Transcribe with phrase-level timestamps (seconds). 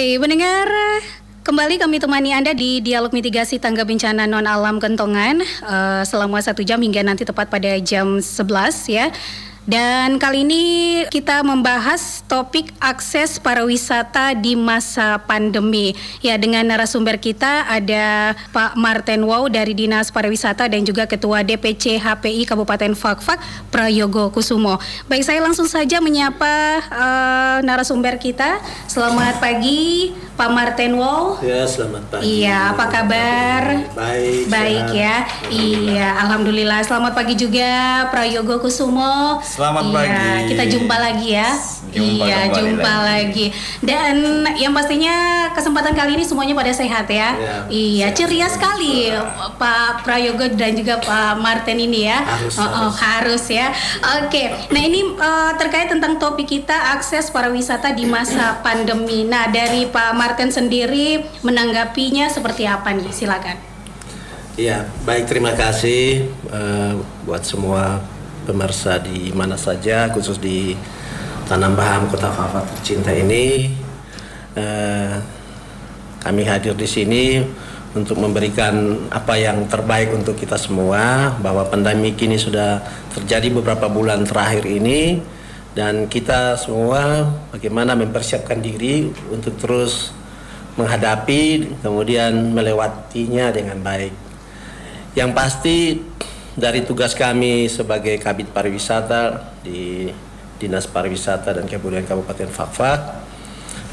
[0.00, 0.64] Baik, mendengar
[1.44, 6.64] Kembali kami temani Anda di dialog mitigasi tangga bencana non alam Kentongan uh, selama satu
[6.64, 8.48] jam hingga nanti tepat pada jam 11
[8.88, 9.12] ya.
[9.70, 10.64] Dan kali ini
[11.14, 15.94] kita membahas topik akses pariwisata di masa pandemi.
[16.18, 22.02] Ya, dengan narasumber kita ada Pak Martin Wow dari Dinas Pariwisata dan juga Ketua DPC
[22.02, 23.38] HPI Kabupaten Fakfak
[23.70, 24.74] Prayogo Kusumo.
[25.06, 28.58] Baik, saya langsung saja menyapa uh, narasumber kita.
[28.90, 31.38] Selamat pagi, Pak Martin Wow.
[31.46, 32.42] Ya, selamat pagi.
[32.42, 33.62] Iya, apa kabar?
[33.94, 34.50] Baik.
[34.50, 35.30] Baik ya.
[35.46, 36.82] Iya, alhamdulillah.
[36.82, 39.38] Selamat pagi juga Prayogo Kusumo.
[39.38, 40.48] Selamat iya, pagi.
[40.56, 41.50] Kita jumpa lagi ya.
[41.90, 43.46] Jumpa iya, jumpa lagi.
[43.84, 47.36] Dan yang pastinya kesempatan kali ini semuanya pada sehat ya.
[47.36, 49.12] Ya, iya, sehat ceria sekali
[49.60, 52.24] Pak Prayogo dan juga Pak Martin ini ya.
[52.24, 53.68] Harus, Oh, oh, harus ya.
[54.24, 54.48] Oke.
[54.72, 59.28] Nah, ini eh, terkait tentang topik kita akses pariwisata di masa pandemi.
[59.28, 63.10] Nah, dari Pak Martin sendiri menanggapinya seperti apa nih?
[63.10, 63.56] Silakan.
[64.60, 66.92] Iya, baik terima kasih eh,
[67.24, 68.02] buat semua
[68.46, 70.76] pemirsa di mana saja, khusus di
[71.50, 73.70] Tanah Baham Kota Fafat tercinta ini.
[74.54, 75.14] Eh,
[76.20, 77.40] kami hadir di sini
[77.90, 82.78] untuk memberikan apa yang terbaik untuk kita semua bahwa pandemi kini sudah
[83.10, 85.18] terjadi beberapa bulan terakhir ini
[85.74, 90.14] dan kita semua bagaimana mempersiapkan diri untuk terus
[90.78, 94.14] menghadapi kemudian melewatinya dengan baik.
[95.18, 95.76] Yang pasti
[96.58, 100.10] dari tugas kami sebagai Kabit Pariwisata di
[100.58, 103.00] Dinas Pariwisata dan Kebudayaan Kabupaten Fakfak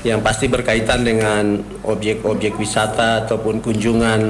[0.06, 4.22] yang pasti berkaitan dengan objek-objek wisata ataupun kunjungan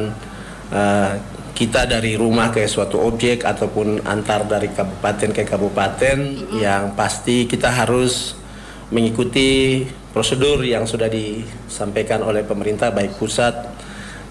[0.72, 1.14] eh,
[1.58, 6.18] kita dari rumah ke suatu objek ataupun antar dari kabupaten ke kabupaten
[6.54, 8.38] yang pasti kita harus
[8.94, 9.82] mengikuti
[10.14, 13.58] prosedur yang sudah disampaikan oleh pemerintah baik pusat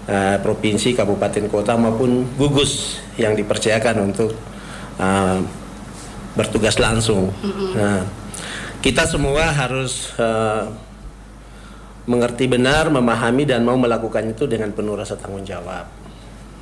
[0.07, 4.33] eh, provinsi, kabupaten, kota maupun gugus yang dipercayakan untuk
[4.97, 5.39] eh,
[6.33, 7.29] bertugas langsung.
[7.75, 8.07] Nah,
[8.79, 10.65] kita semua harus eh,
[12.07, 15.91] mengerti benar, memahami dan mau melakukan itu dengan penuh rasa tanggung jawab.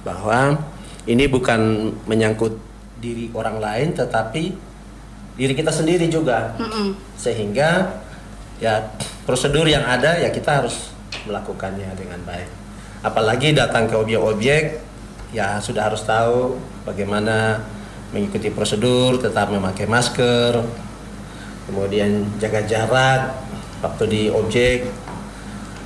[0.01, 0.57] Bahwa
[1.05, 2.57] ini bukan menyangkut
[2.97, 4.44] diri orang lain tetapi
[5.38, 6.57] diri kita sendiri juga.
[7.19, 8.01] Sehingga
[8.57, 8.89] ya
[9.28, 10.89] prosedur yang ada ya kita harus
[11.29, 12.65] melakukannya dengan baik.
[13.05, 14.81] Apalagi datang ke objek-objek
[15.29, 16.57] ya sudah harus tahu
[16.89, 17.61] bagaimana
[18.09, 20.63] mengikuti prosedur, tetap memakai masker,
[21.69, 23.21] kemudian jaga jarak
[23.85, 24.89] waktu di objek.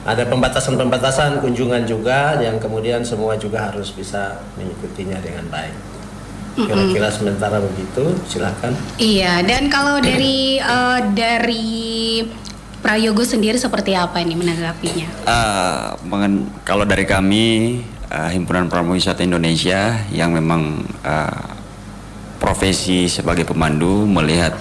[0.08, 5.76] Ada pembatasan-pembatasan kunjungan juga yang kemudian semua juga harus bisa mengikutinya dengan baik.
[6.56, 8.74] Kira-kira sementara begitu, silakan.
[8.96, 12.24] Iya, dan kalau dari eh, dari
[12.80, 15.08] Prayogo sendiri seperti apa ini menanggapinya?
[15.28, 17.44] Eh, mengen- kalau dari kami
[18.08, 21.44] eh, Himpunan Pramuwisata Indonesia yang memang eh,
[22.40, 24.56] profesi sebagai pemandu melihat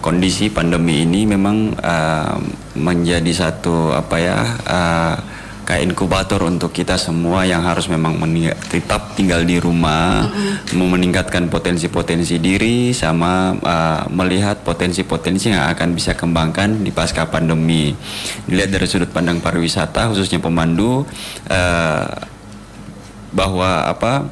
[0.00, 2.36] kondisi pandemi ini memang eh,
[2.72, 5.14] menjadi satu apa ya eh,
[5.68, 8.16] kayak inkubator untuk kita semua yang harus memang
[8.72, 10.24] tetap tinggal di rumah,
[10.72, 17.92] mau meningkatkan potensi-potensi diri sama eh, melihat potensi-potensi yang akan bisa kembangkan di pasca pandemi.
[18.48, 21.04] Dilihat dari sudut pandang pariwisata khususnya pemandu
[21.52, 22.16] eh,
[23.28, 24.24] bahwa apa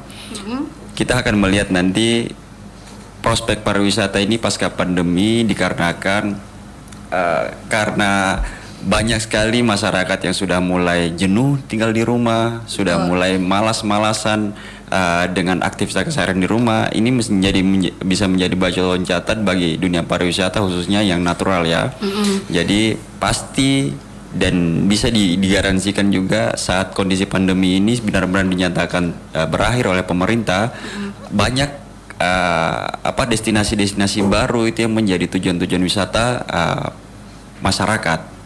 [0.97, 2.33] kita akan melihat nanti
[3.21, 6.33] prospek pariwisata ini pasca pandemi dikarenakan
[7.13, 8.41] eh, karena
[8.87, 14.55] banyak sekali masyarakat yang sudah mulai jenuh tinggal di rumah, sudah mulai malas-malasan
[14.87, 16.87] eh, dengan aktivitas keseharian di rumah.
[16.95, 21.91] Ini menjadi menj- bisa menjadi baju loncatan bagi dunia pariwisata khususnya yang natural ya.
[22.47, 23.91] Jadi pasti
[24.31, 29.03] dan bisa di- digaransikan juga saat kondisi pandemi ini benar-benar dinyatakan
[29.35, 30.71] eh, berakhir oleh pemerintah
[31.27, 31.69] banyak
[32.23, 36.87] eh, apa destinasi-destinasi baru itu yang menjadi tujuan-tujuan wisata eh,
[37.59, 38.36] masyarakat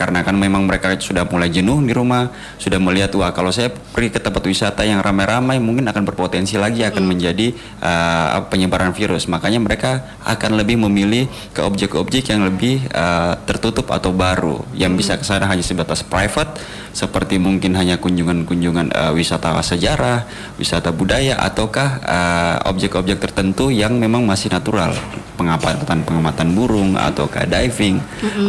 [0.00, 4.16] karena kan memang mereka sudah mulai jenuh di rumah sudah melihat wah kalau saya pergi
[4.16, 7.52] ke tempat wisata yang ramai-ramai mungkin akan berpotensi lagi akan menjadi
[7.84, 9.28] eh, penyebaran virus.
[9.28, 15.20] Makanya mereka akan lebih memilih ke objek-objek yang lebih eh, tertutup atau baru yang bisa
[15.20, 16.56] ke sana hanya sebatas private
[16.90, 20.26] seperti mungkin hanya kunjungan-kunjungan eh, wisata sejarah
[20.58, 24.94] wisata budaya ataukah eh, objek-objek tertentu yang memang masih natural
[25.40, 27.96] pengamatan pengamatan burung ataukah diving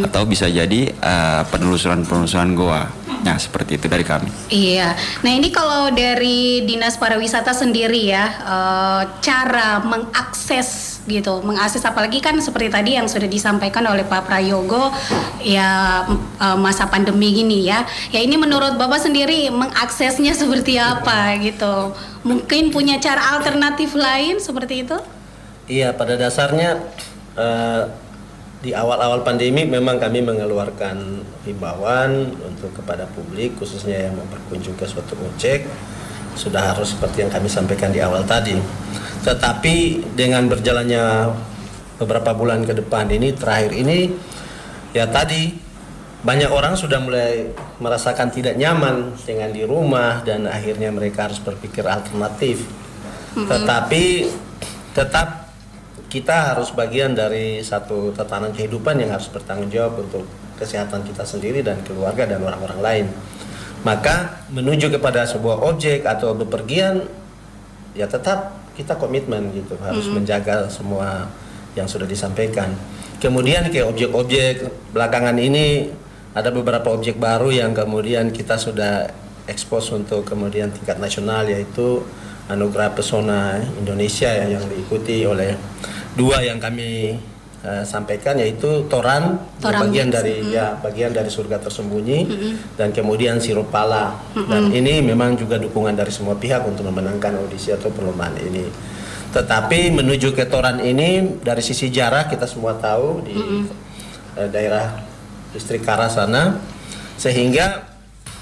[0.03, 2.83] atau bisa jadi eh, uh, penelusuran-penelusuran goa.
[3.21, 4.31] Nah, seperti itu dari kami.
[4.49, 4.95] Iya.
[5.21, 12.37] Nah, ini kalau dari Dinas Pariwisata sendiri ya, uh, cara mengakses gitu, mengakses apalagi kan
[12.37, 14.93] seperti tadi yang sudah disampaikan oleh Pak Prayogo
[15.41, 16.05] ya
[16.37, 17.85] uh, masa pandemi gini ya.
[18.13, 21.93] Ya ini menurut Bapak sendiri mengaksesnya seperti apa gitu.
[22.21, 24.97] Mungkin punya cara alternatif lain seperti itu?
[25.65, 26.81] Iya, pada dasarnya
[27.37, 27.89] uh,
[28.61, 34.85] di awal-awal pandemi memang kami mengeluarkan himbauan untuk kepada publik khususnya yang mau berkunjung ke
[34.85, 35.65] suatu objek
[36.37, 38.55] sudah harus seperti yang kami sampaikan di awal tadi.
[39.25, 41.33] Tetapi dengan berjalannya
[41.97, 44.13] beberapa bulan ke depan ini terakhir ini
[44.93, 45.53] ya tadi
[46.21, 47.49] banyak orang sudah mulai
[47.81, 52.61] merasakan tidak nyaman dengan di rumah dan akhirnya mereka harus berpikir alternatif.
[53.33, 54.29] Tetapi
[54.93, 55.40] tetap
[56.11, 60.27] kita harus bagian dari satu tatanan kehidupan yang harus bertanggung jawab untuk
[60.59, 63.05] kesehatan kita sendiri dan keluarga dan orang-orang lain.
[63.87, 67.07] Maka menuju kepada sebuah objek atau bepergian
[67.95, 70.15] ya tetap kita komitmen gitu harus mm -hmm.
[70.19, 71.31] menjaga semua
[71.79, 72.75] yang sudah disampaikan.
[73.23, 75.95] Kemudian ke objek-objek belakangan ini
[76.35, 79.07] ada beberapa objek baru yang kemudian kita sudah
[79.47, 82.03] ekspos untuk kemudian tingkat nasional yaitu
[82.49, 85.53] anugerah pesona Indonesia ya, yang diikuti oleh
[86.17, 87.15] dua yang kami
[87.63, 90.51] uh, sampaikan yaitu toran, toran bagian dari mm.
[90.51, 92.53] ya bagian dari surga tersembunyi mm -hmm.
[92.75, 94.49] dan kemudian sirupala mm -hmm.
[94.49, 98.65] dan ini memang juga dukungan dari semua pihak untuk memenangkan audisi atau perlombaan ini.
[99.31, 103.61] Tetapi menuju ke toran ini dari sisi jarak kita semua tahu di mm -hmm.
[104.35, 104.85] uh, daerah
[105.55, 106.59] distrik Kara sana
[107.15, 107.90] sehingga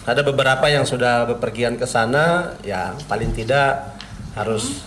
[0.10, 3.94] ada beberapa yang sudah bepergian ke sana ya paling tidak
[4.34, 4.82] harus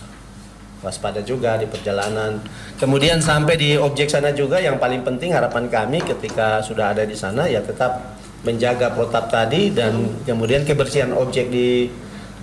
[0.83, 2.43] waspada juga di perjalanan.
[2.77, 7.15] Kemudian sampai di objek sana juga yang paling penting harapan kami ketika sudah ada di
[7.15, 11.87] sana ya tetap menjaga protap tadi dan kemudian kebersihan objek di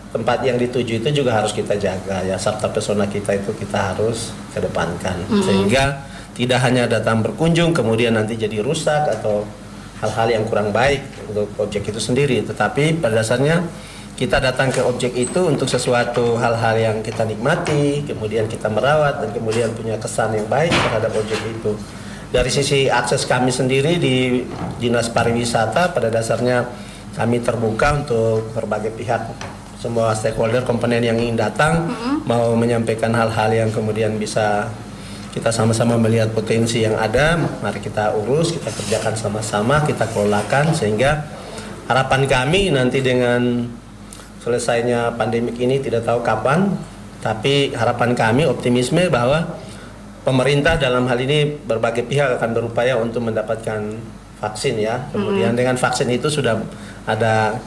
[0.09, 4.33] tempat yang dituju itu juga harus kita jaga ya sabta pesona kita itu kita harus
[4.55, 5.43] kedepankan mm -hmm.
[5.43, 5.83] sehingga
[6.33, 9.45] tidak hanya datang berkunjung kemudian nanti jadi rusak atau
[9.99, 13.63] hal-hal yang kurang baik untuk objek itu sendiri tetapi pada dasarnya
[14.19, 19.31] kita datang ke objek itu untuk sesuatu hal-hal yang kita nikmati, kemudian kita merawat dan
[19.31, 21.71] kemudian punya kesan yang baik terhadap objek itu.
[22.27, 24.43] Dari sisi akses kami sendiri di
[24.75, 26.67] Dinas Pariwisata pada dasarnya
[27.15, 29.23] kami terbuka untuk berbagai pihak
[29.79, 32.15] semua stakeholder komponen yang ingin datang mm -hmm.
[32.27, 34.67] mau menyampaikan hal-hal yang kemudian bisa
[35.29, 41.21] kita sama-sama melihat potensi yang ada, mari kita urus, kita kerjakan sama-sama, kita kelolakan sehingga
[41.85, 43.69] harapan kami nanti dengan
[44.41, 46.73] selesainya pandemik ini tidak tahu kapan,
[47.21, 49.59] tapi harapan kami optimisme bahwa
[50.25, 53.97] pemerintah dalam hal ini berbagai pihak akan berupaya untuk mendapatkan
[54.39, 55.09] vaksin ya.
[55.11, 55.59] Kemudian mm-hmm.
[55.59, 56.57] dengan vaksin itu sudah
[57.05, 57.59] ada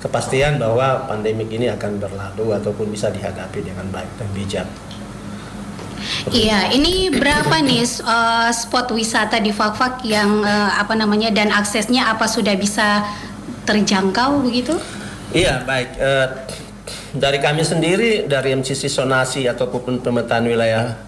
[0.00, 4.68] kepastian bahwa pandemik ini akan berlalu ataupun bisa dihadapi dengan baik dan bijak.
[6.26, 12.10] Iya, ini berapa nih uh, spot wisata di Fakfak yang uh, apa namanya dan aksesnya
[12.10, 13.06] apa sudah bisa
[13.62, 14.74] terjangkau begitu?
[15.30, 15.88] Iya baik.
[16.02, 16.26] Uh,
[17.14, 20.98] dari kami sendiri dari MCC Sonasi ataupun pemetaan wilayah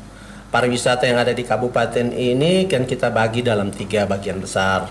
[0.54, 4.87] pariwisata yang ada di kabupaten ini kan kita bagi dalam tiga bagian besar.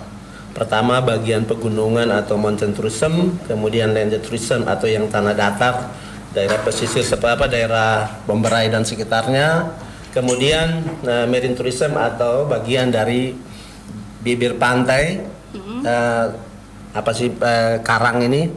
[0.51, 5.87] Pertama bagian pegunungan atau mountain tourism, kemudian land tourism atau yang tanah datar,
[6.35, 7.89] daerah pesisir seperti apa daerah
[8.27, 9.86] Bomberai dan sekitarnya.
[10.15, 13.35] Kemudian uh, marine tourism atau bagian dari
[14.23, 15.79] bibir pantai, mm -hmm.
[15.85, 16.25] uh,
[16.97, 18.49] apa sih uh, karang ini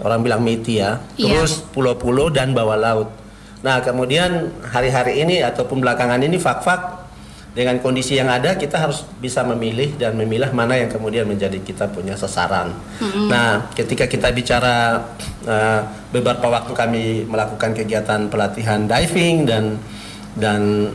[0.00, 1.40] orang bilang miti ya, iya.
[1.40, 3.08] terus pulau-pulau dan bawah laut.
[3.64, 7.08] Nah kemudian hari-hari ini ataupun belakangan ini fak-fak
[7.56, 11.88] dengan kondisi yang ada kita harus bisa memilih dan memilah mana yang kemudian menjadi kita
[11.88, 12.76] punya sasaran.
[13.00, 13.26] Mm-hmm.
[13.32, 15.00] Nah ketika kita bicara
[15.48, 15.80] uh,
[16.12, 19.80] beberapa waktu kami melakukan kegiatan pelatihan diving dan
[20.36, 20.92] dan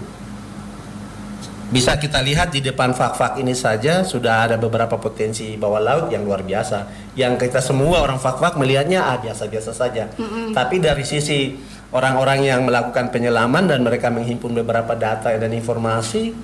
[1.71, 6.27] bisa kita lihat di depan fak-fak ini saja sudah ada beberapa potensi bawah laut yang
[6.27, 6.83] luar biasa.
[7.15, 10.12] Yang kita semua orang fak-fak melihatnya ah biasa-biasa saja.
[10.19, 10.51] Mm-hmm.
[10.51, 11.55] Tapi dari sisi
[11.95, 16.36] orang-orang yang melakukan penyelaman dan mereka menghimpun beberapa data dan informasi,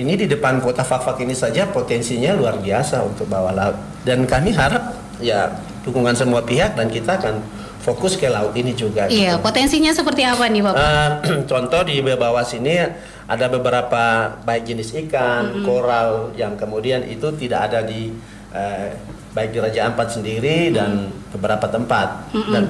[0.00, 3.76] ini di depan kota fak-fak ini saja potensinya luar biasa untuk bawah laut.
[4.00, 7.36] Dan kami harap ya dukungan semua pihak dan kita akan
[7.80, 9.08] fokus ke laut ini juga.
[9.08, 9.42] Iya, gitu.
[9.42, 10.76] potensinya seperti apa nih Bapak?
[10.76, 11.10] Uh,
[11.50, 12.76] contoh di bawah sini
[13.24, 15.64] ada beberapa baik jenis ikan, mm -hmm.
[15.64, 18.12] koral yang kemudian itu tidak ada di
[18.52, 18.88] uh,
[19.32, 20.76] baik di Raja Ampat sendiri mm -hmm.
[20.76, 20.90] dan
[21.32, 22.52] beberapa tempat mm -hmm.
[22.52, 22.64] dan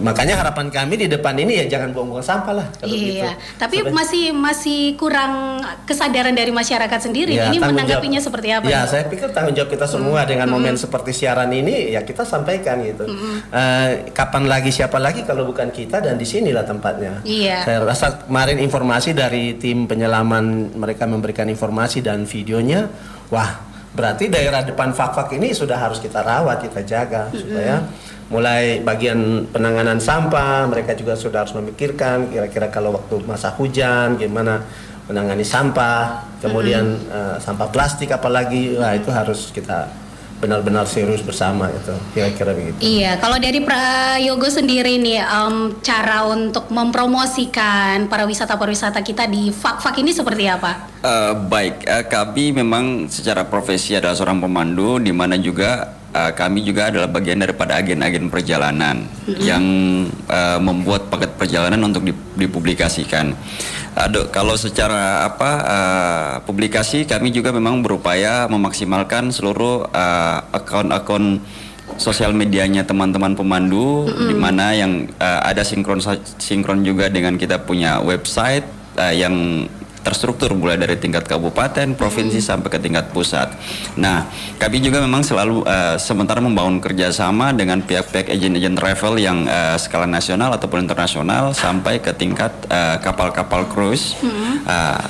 [0.00, 3.60] makanya harapan kami di depan ini ya jangan buang-buang sampah lah kalau iya gitu.
[3.60, 8.64] tapi Sampai, masih masih kurang kesadaran dari masyarakat sendiri ya, ini menanggapinya jawab, seperti apa
[8.64, 10.28] ya saya pikir tanggung jawab kita semua hmm.
[10.32, 10.54] dengan hmm.
[10.56, 13.52] momen seperti siaran ini ya kita sampaikan gitu hmm.
[13.52, 18.24] uh, kapan lagi siapa lagi kalau bukan kita dan di sinilah tempatnya iya saya rasa
[18.24, 22.88] kemarin informasi dari tim penyelaman mereka memberikan informasi dan videonya
[23.28, 27.36] wah berarti daerah depan fak-fak ini sudah harus kita rawat kita jaga -hmm.
[27.36, 27.76] supaya
[28.32, 34.64] mulai bagian penanganan sampah mereka juga sudah harus memikirkan kira-kira kalau waktu masa hujan gimana
[35.04, 37.12] menangani sampah kemudian -hmm.
[37.12, 39.92] uh, sampah plastik apalagi wah itu harus kita
[40.42, 42.82] benar-benar serius bersama itu kira-kira begitu.
[42.82, 50.02] Iya, kalau dari Prayogo sendiri nih um, cara untuk mempromosikan para wisata-pariwisata kita di fak-fak
[50.02, 50.90] ini seperti apa?
[50.98, 56.62] Uh, baik, uh, kami memang secara profesi adalah seorang pemandu di mana juga uh, kami
[56.62, 59.42] juga adalah bagian daripada agen-agen perjalanan mm-hmm.
[59.42, 59.64] yang
[60.28, 62.04] uh, membuat paket perjalanan untuk
[62.36, 63.34] dipublikasikan.
[63.92, 71.44] Aduh, kalau secara apa uh, publikasi kami juga memang berupaya memaksimalkan seluruh uh, akun-akun
[72.00, 74.28] sosial medianya teman-teman pemandu mm -hmm.
[74.32, 76.00] di mana yang uh, ada sinkron
[76.40, 78.64] sinkron juga dengan kita punya website
[78.96, 79.66] uh, yang
[80.02, 82.46] terstruktur mulai dari tingkat kabupaten, provinsi hmm.
[82.46, 83.54] sampai ke tingkat pusat.
[83.94, 84.26] Nah,
[84.58, 90.10] kami juga memang selalu uh, sementara membangun kerjasama dengan pihak-pihak agen-agen travel yang uh, skala
[90.10, 94.18] nasional ataupun internasional sampai ke tingkat uh, kapal-kapal cruise.
[94.18, 94.66] Hmm.
[94.66, 95.02] Uh,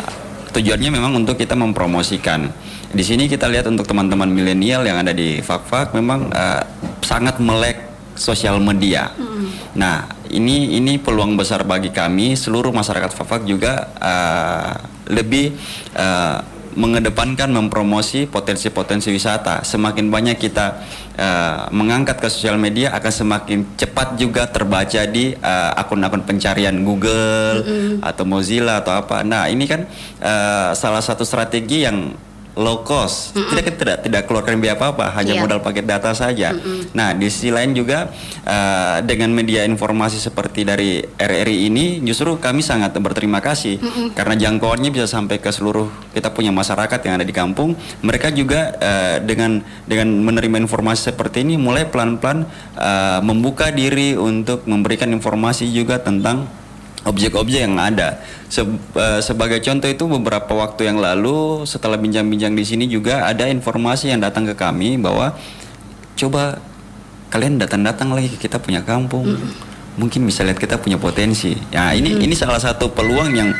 [0.52, 2.52] tujuannya memang untuk kita mempromosikan.
[2.92, 6.60] Di sini kita lihat untuk teman-teman milenial yang ada di Fakfak memang uh,
[7.00, 9.08] sangat melek sosial media.
[9.16, 9.48] Hmm.
[9.72, 14.72] Nah, ini ini peluang besar bagi kami seluruh masyarakat Fafak juga uh,
[15.12, 15.52] lebih
[15.92, 16.40] uh,
[16.72, 19.60] mengedepankan mempromosi potensi-potensi wisata.
[19.60, 20.80] Semakin banyak kita
[21.20, 25.36] uh, mengangkat ke sosial media akan semakin cepat juga terbaca di
[25.76, 27.94] akun-akun uh, pencarian Google mm -hmm.
[28.00, 29.20] atau Mozilla atau apa.
[29.20, 29.84] Nah, ini kan
[30.24, 32.16] uh, salah satu strategi yang
[32.56, 33.32] low cost.
[33.32, 33.54] Mm -mm.
[33.56, 35.42] Kita tidak tidak keluarkan biaya apa-apa, hanya yeah.
[35.42, 36.52] modal paket data saja.
[36.52, 36.80] Mm -mm.
[36.92, 38.12] Nah, di sisi lain juga
[38.44, 44.06] uh, dengan media informasi seperti dari RRI ini justru kami sangat berterima kasih mm -mm.
[44.12, 47.72] karena jangkauannya bisa sampai ke seluruh kita punya masyarakat yang ada di kampung.
[48.04, 52.44] Mereka juga uh, dengan dengan menerima informasi seperti ini mulai pelan-pelan
[52.76, 56.61] uh, membuka diri untuk memberikan informasi juga tentang
[57.02, 58.22] objek-objek yang ada.
[58.46, 63.50] Se uh, sebagai contoh itu beberapa waktu yang lalu setelah bincang-bincang di sini juga ada
[63.50, 65.34] informasi yang datang ke kami bahwa
[66.14, 66.62] coba
[67.32, 69.26] kalian datang-datang lagi ke kita punya kampung.
[69.26, 69.50] Mm.
[69.92, 71.52] Mungkin bisa lihat kita punya potensi.
[71.74, 72.24] Ya, ini mm.
[72.24, 73.50] ini salah satu peluang yang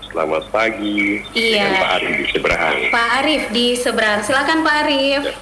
[0.09, 1.21] Selamat pagi.
[1.37, 1.69] Iya.
[1.69, 2.89] Dengan Pak Arif di seberang.
[2.89, 4.25] Pak Arif di seberang.
[4.25, 5.21] Silakan Pak Arif.
[5.21, 5.37] Ya,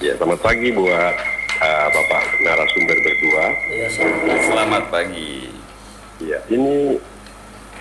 [0.00, 1.20] ya selamat pagi buat
[1.60, 3.52] uh, Bapak narasumber berdua.
[3.76, 5.52] Ya, selamat, selamat pagi.
[6.24, 6.96] Ya, ini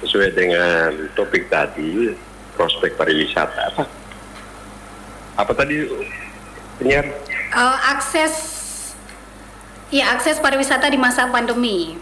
[0.03, 2.13] sesuai dengan topik tadi
[2.55, 3.83] prospek pariwisata apa?
[5.39, 5.87] Apa tadi
[6.79, 7.07] penyiar?
[7.55, 8.35] Uh, akses
[9.89, 11.95] ya akses pariwisata di masa pandemi.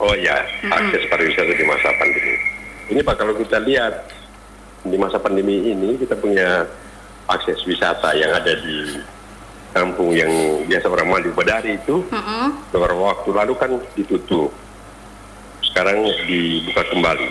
[0.00, 0.72] Oh ya mm-hmm.
[0.72, 2.34] akses pariwisata di masa pandemi.
[2.92, 4.08] Ini pak kalau kita lihat
[4.84, 6.66] di masa pandemi ini kita punya
[7.30, 9.00] akses wisata yang ada di
[9.72, 10.28] kampung yang
[10.68, 12.04] biasa orang mandi badari itu.
[12.08, 12.72] Mm-hmm.
[12.72, 14.52] beberapa waktu lalu kan ditutup
[15.72, 17.28] sekarang dibuka kembali.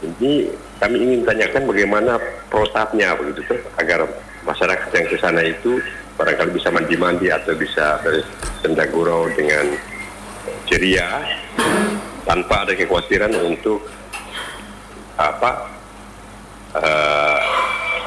[0.00, 0.32] Jadi
[0.80, 2.16] kami ingin tanyakan bagaimana
[2.48, 4.08] protapnya begitu tuh agar
[4.48, 5.80] masyarakat yang ke sana itu
[6.16, 9.76] barangkali bisa mandi-mandi atau bisa bersendagurau dengan
[10.64, 11.20] ceria
[12.24, 13.84] tanpa ada kekhawatiran untuk
[15.20, 15.68] apa
[16.74, 17.38] uh,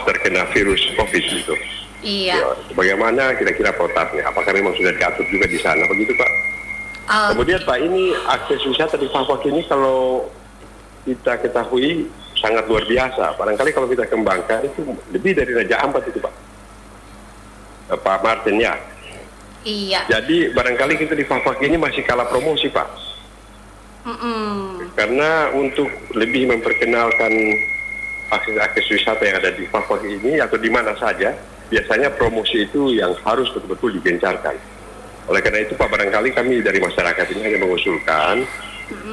[0.10, 1.56] terkena virus COVID itu.
[2.02, 2.36] Iya.
[2.42, 4.26] Ya, bagaimana kira-kira protapnya?
[4.30, 6.57] Apakah memang sudah diatur juga di sana begitu Pak?
[7.08, 10.28] Uh, Kemudian Pak ini akses wisata di Papua ini kalau
[11.08, 13.40] kita ketahui sangat luar biasa.
[13.40, 14.84] Barangkali kalau kita kembangkan itu
[15.16, 16.36] lebih dari Raja Ampat itu Pak.
[18.04, 18.76] Pak Martin ya.
[19.64, 20.04] Iya.
[20.12, 22.88] Jadi barangkali kita di Papua ini masih kalah promosi Pak.
[24.08, 24.92] Mm-mm.
[24.96, 27.32] Karena untuk lebih memperkenalkan
[28.32, 31.32] akses-akses wisata yang ada di Papua ini atau di mana saja,
[31.72, 34.56] biasanya promosi itu yang harus betul-betul digencarkan.
[35.28, 38.48] Oleh karena itu Pak barangkali kami dari masyarakat ini hanya mengusulkan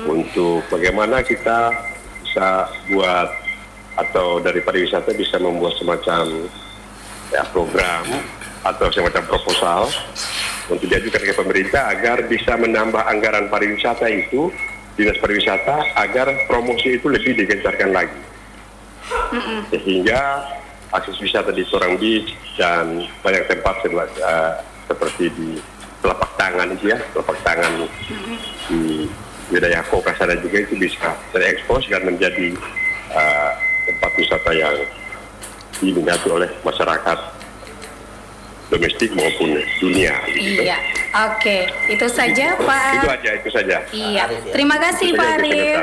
[0.06, 1.74] untuk bagaimana kita
[2.22, 3.28] bisa buat
[3.94, 6.50] atau dari pariwisata bisa membuat semacam
[7.30, 8.06] ya, program
[8.62, 9.90] atau semacam proposal
[10.70, 14.54] untuk diajukan ke pemerintah agar bisa menambah anggaran pariwisata itu
[14.94, 18.22] dinas pariwisata agar promosi itu lebih digencarkan lagi.
[19.74, 20.46] Sehingga
[20.94, 24.52] akses wisata di Torang Beach dan banyak tempat eh,
[24.86, 25.73] seperti di
[26.04, 27.72] telapak tangan itu ya telapak tangan
[28.68, 29.08] di
[29.48, 32.52] wilayah Koka sana juga itu bisa terekspos dan menjadi
[33.08, 33.50] eh,
[33.88, 34.76] tempat wisata yang
[35.80, 37.18] diminati oleh masyarakat
[38.72, 40.14] domestik maupun dunia.
[40.28, 40.64] gitu.
[40.64, 40.78] Iya.
[41.30, 42.92] Oke, itu saja Pak.
[42.98, 43.76] Itu aja, itu saja.
[43.92, 44.20] Iya.
[44.26, 44.52] Arif, ya.
[44.56, 45.80] Terima kasih Itu Pak Arif.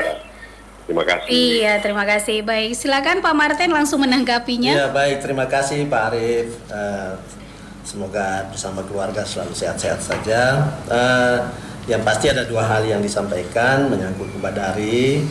[0.82, 1.30] Terima kasih.
[1.30, 2.36] Iya, terima kasih.
[2.42, 4.74] Baik, silakan Pak Martin langsung menanggapinya.
[4.74, 6.48] Ya baik, terima kasih Pak Arief.
[6.68, 7.12] Eh,
[7.82, 10.72] semoga bersama keluarga selalu sehat-sehat saja.
[10.88, 11.38] Eh,
[11.90, 15.22] yang pasti ada dua hal yang disampaikan menyangkut Ubadari.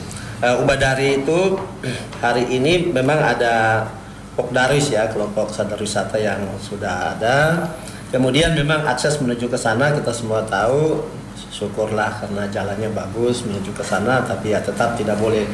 [0.43, 1.55] Eh, Ubadari itu
[2.23, 3.87] hari ini memang ada
[4.31, 7.67] Pokdaris ya, kelompok sadar wisata yang sudah ada.
[8.11, 11.03] Kemudian memang akses menuju ke sana kita semua tahu
[11.51, 15.47] syukurlah karena jalannya bagus menuju ke sana tapi ya tetap tidak boleh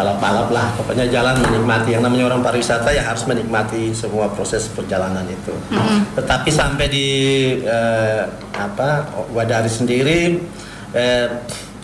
[0.00, 0.72] balap-balap lah.
[0.80, 1.92] Pokoknya jalan menikmati.
[1.92, 5.52] Yang namanya orang pariwisata ya harus menikmati semua proses perjalanan itu.
[6.16, 7.08] Tetapi sampai di
[7.60, 8.24] eh,
[8.56, 9.04] apa
[9.36, 10.40] Wadari sendiri
[10.96, 11.28] eh,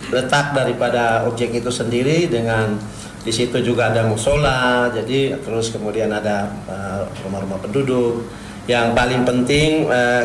[0.09, 2.73] letak daripada objek itu sendiri dengan
[3.21, 4.89] di situ juga ada musola.
[4.89, 8.25] Jadi terus kemudian ada eh, rumah-rumah penduduk.
[8.65, 10.23] Yang paling penting eh,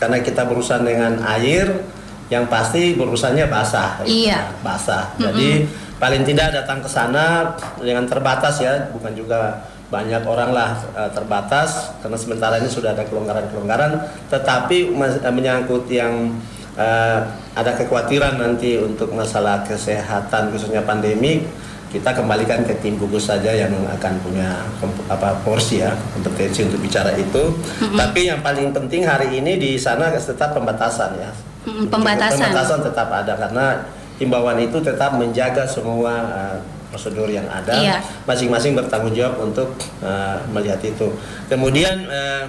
[0.00, 1.84] karena kita berurusan dengan air
[2.26, 4.02] yang pasti berurusannya basah.
[4.02, 4.50] Iya.
[4.64, 5.14] basah.
[5.14, 5.62] Jadi
[5.96, 11.94] paling tidak datang ke sana dengan terbatas ya bukan juga banyak orang lah eh, terbatas
[12.02, 16.34] karena sementara ini sudah ada kelonggaran-kelonggaran tetapi eh, menyangkut yang
[16.74, 17.20] eh,
[17.54, 21.46] ada kekhawatiran nanti untuk masalah kesehatan khususnya pandemik
[21.86, 24.68] kita kembalikan ke tim gugus saja yang akan punya
[25.06, 27.56] apa porsi ya kompetensi untuk bicara itu.
[27.78, 31.30] Tapi yang paling penting hari ini di sana tetap pembatasan ya.
[31.64, 32.42] Mm, pembatasan.
[32.42, 33.66] pembatasan tetap ada karena
[34.16, 36.58] himbauan itu tetap menjaga semua uh,
[36.90, 37.76] prosedur yang ada.
[37.76, 37.98] Iya.
[38.24, 41.12] masing-masing bertanggung jawab untuk uh, melihat itu.
[41.50, 42.48] Kemudian uh,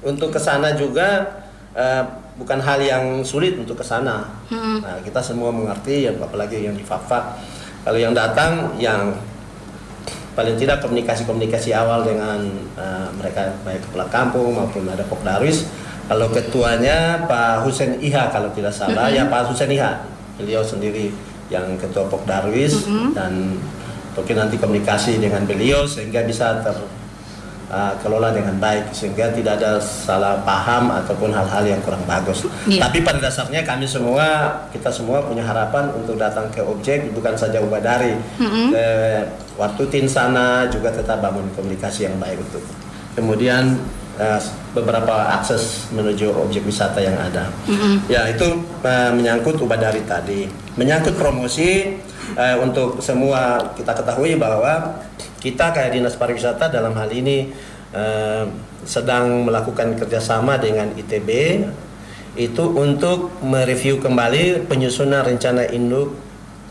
[0.00, 1.28] untuk ke sana juga
[1.76, 2.02] uh,
[2.40, 4.24] bukan hal yang sulit untuk ke sana.
[4.48, 7.36] Nah, kita semua mengerti ya apalagi yang di Fafak
[7.84, 9.12] kalau yang datang yang
[10.32, 12.40] paling tidak komunikasi-komunikasi awal dengan
[12.78, 15.68] uh, mereka baik kepala kampung maupun ada Pokdaris.
[16.08, 19.12] Kalau ketuanya Pak Husen Iha kalau tidak salah.
[19.12, 21.12] Ya Pak Husen Iha beliau sendiri
[21.52, 23.60] yang ketua Pokdarwis dan
[24.16, 26.76] mungkin nanti komunikasi dengan beliau sehingga bisa ter
[27.72, 32.44] uh, kelola dengan baik sehingga tidak ada salah paham ataupun hal-hal yang kurang bagus.
[32.68, 32.88] Iya.
[32.88, 34.24] Tapi pada dasarnya kami semua
[34.68, 38.20] kita semua punya harapan untuk datang ke objek bukan saja Ubadari.
[38.72, 39.20] Eh,
[39.56, 42.64] waktu tin sana juga tetap bangun komunikasi yang baik untuk.
[43.12, 43.80] Kemudian
[44.18, 44.40] eh,
[44.72, 47.48] beberapa akses menuju objek wisata yang ada.
[48.08, 50.48] Ya itu eh, menyangkut Ubadari tadi.
[50.76, 52.00] Menyangkut promosi
[52.36, 55.00] eh, untuk semua kita ketahui bahwa
[55.42, 57.52] kita kayak dinas pariwisata dalam hal ini
[57.92, 58.44] eh,
[58.82, 61.30] sedang melakukan kerjasama dengan ITB
[62.32, 66.16] itu untuk mereview kembali penyusunan rencana induk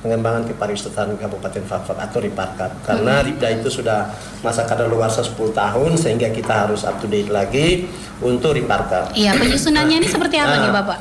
[0.02, 4.10] pengembangan kepariwisataan Kabupaten Fafak atau Riparkat karena Ripda itu sudah
[4.42, 7.86] masa kadaluarsa 10 tahun sehingga kita harus up to date lagi
[8.18, 9.14] untuk Riparkat.
[9.14, 10.98] Iya, penyusunannya ini seperti apa Nah, nih Bapak?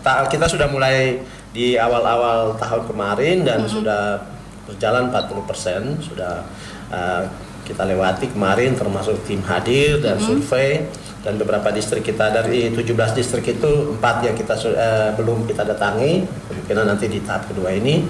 [0.00, 4.22] ta- kita sudah mulai di awal-awal tahun kemarin dan sudah
[4.64, 6.44] berjalan 40% sudah
[6.88, 7.22] eh,
[7.64, 10.86] kita lewati kemarin termasuk tim hadir dan survei
[11.20, 16.24] dan beberapa distrik kita dari 17 distrik itu empat yang kita eh, belum kita datangi
[16.24, 18.04] kemungkinan nanti di tahap kedua ini.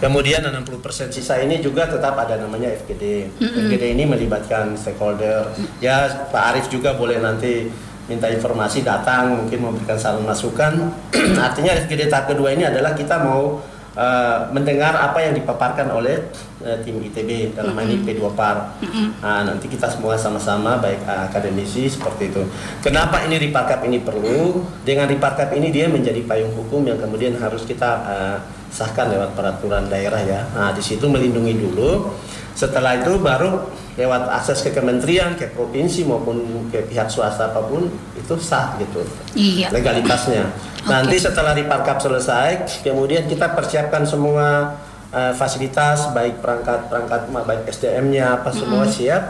[0.00, 5.52] Kemudian 60% sisa ini juga tetap ada namanya FGD FGD ini melibatkan stakeholder.
[5.84, 7.68] Ya Pak Arief juga boleh nanti
[8.08, 10.88] minta informasi datang mungkin memberikan saran masukan.
[11.46, 13.60] Artinya FGD tahap kedua ini adalah kita mau
[13.96, 16.30] eh, mendengar apa yang dipaparkan oleh
[16.62, 18.76] eh, tim ITB dalam hal ini P2 Par
[19.20, 22.42] Nah, nanti kita semua sama-sama baik eh, akademisi seperti itu.
[22.80, 24.64] Kenapa ini Riparkap ini perlu?
[24.84, 28.38] Dengan Riparkap ini dia menjadi payung hukum yang kemudian harus kita eh,
[28.70, 30.46] sahkan lewat peraturan daerah ya.
[30.54, 32.14] Nah, di situ melindungi dulu.
[32.54, 33.66] Setelah itu baru
[33.98, 39.02] lewat akses ke kementerian, ke provinsi maupun ke pihak swasta apa pun itu sah gitu.
[39.34, 39.74] Iya.
[39.74, 40.48] Legalitasnya.
[40.86, 44.78] Nanti setelah riparkap selesai, kemudian kita persiapkan semua
[45.12, 48.96] uh, fasilitas baik perangkat-perangkat baik SDM-nya apa semua mm -hmm.
[48.96, 49.22] siap.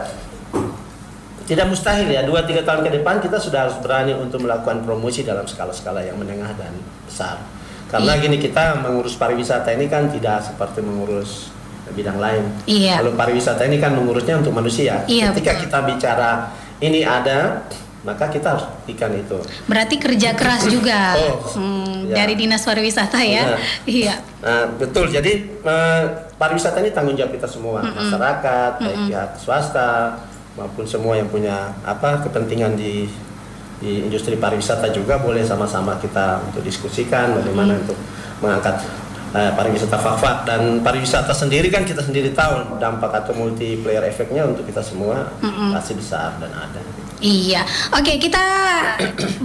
[1.41, 5.27] Tidak mustahil ya, dua tiga tahun ke depan kita sudah harus berani untuk melakukan promosi
[5.27, 6.71] dalam skala-skala yang menengah dan
[7.03, 7.43] besar.
[7.91, 8.23] Karena iya.
[8.23, 11.51] gini kita mengurus pariwisata ini kan tidak seperti mengurus
[11.91, 12.43] bidang lain.
[12.63, 13.03] Iya.
[13.03, 15.03] Kalau pariwisata ini kan mengurusnya untuk manusia.
[15.11, 15.63] Iya, Ketika betul.
[15.67, 16.31] kita bicara
[16.79, 17.67] ini ada,
[18.07, 19.37] maka kita harus buktikan itu.
[19.67, 22.23] Berarti kerja keras juga oh, hmm, ya.
[22.23, 23.59] dari dinas pariwisata ya.
[23.83, 24.23] iya.
[24.39, 25.11] Nah, betul.
[25.11, 26.03] Jadi eh,
[26.39, 27.97] pariwisata ini tanggung jawab kita semua, mm -mm.
[28.07, 28.87] masyarakat, mm -mm.
[28.87, 29.91] baik pihak swasta
[30.55, 33.07] maupun semua yang punya apa kepentingan di
[33.81, 37.81] di industri pariwisata juga boleh sama-sama kita untuk diskusikan bagaimana hmm.
[37.81, 37.97] untuk
[38.39, 38.85] mengangkat
[39.33, 44.69] uh, pariwisata fakfak dan pariwisata sendiri kan kita sendiri tahu dampak atau multiplayer efeknya untuk
[44.69, 45.73] kita semua hmm.
[45.73, 46.81] pasti besar dan ada.
[47.21, 47.61] Iya,
[47.93, 48.45] oke kita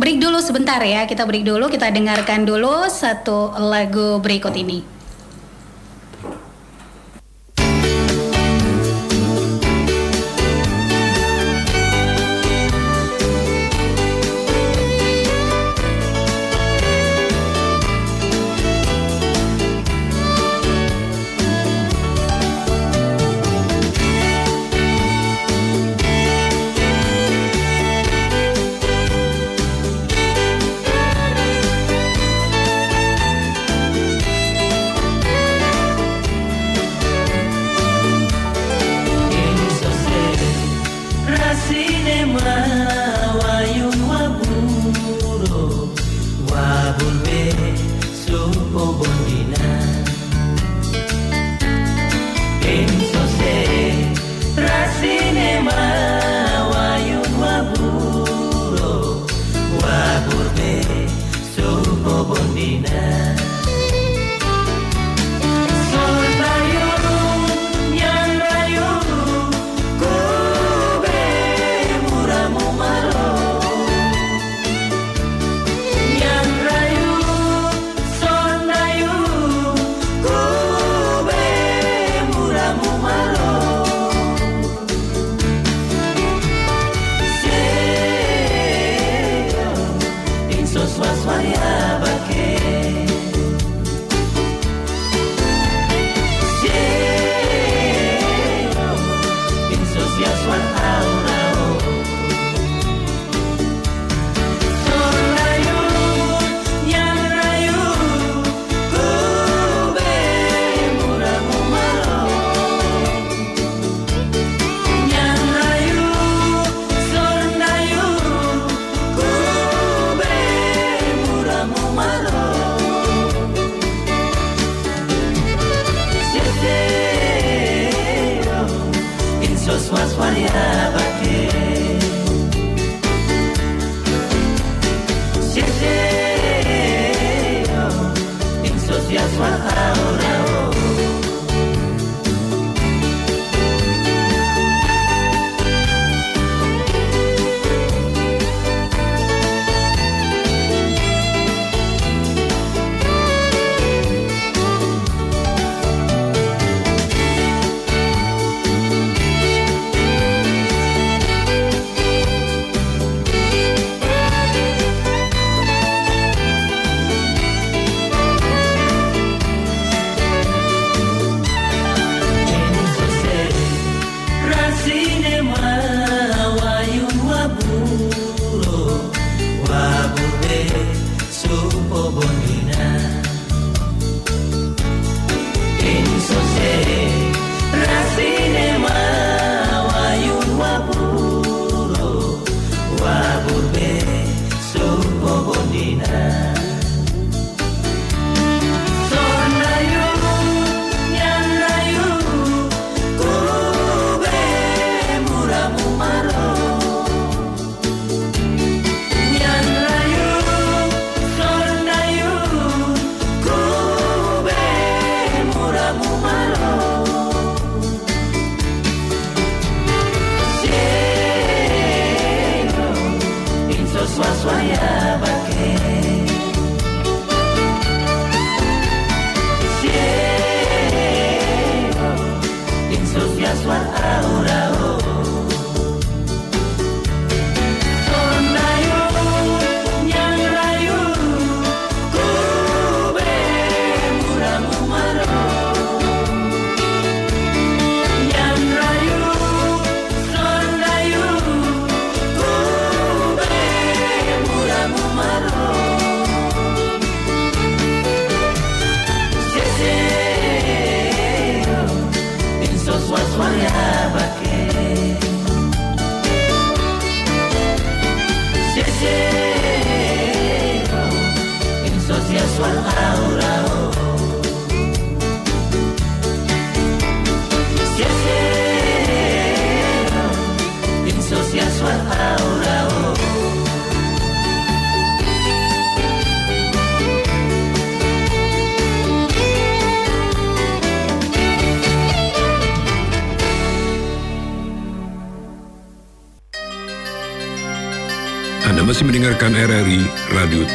[0.01, 1.05] break dulu sebentar ya.
[1.05, 4.96] Kita break dulu, kita dengarkan dulu satu lagu berikut ini.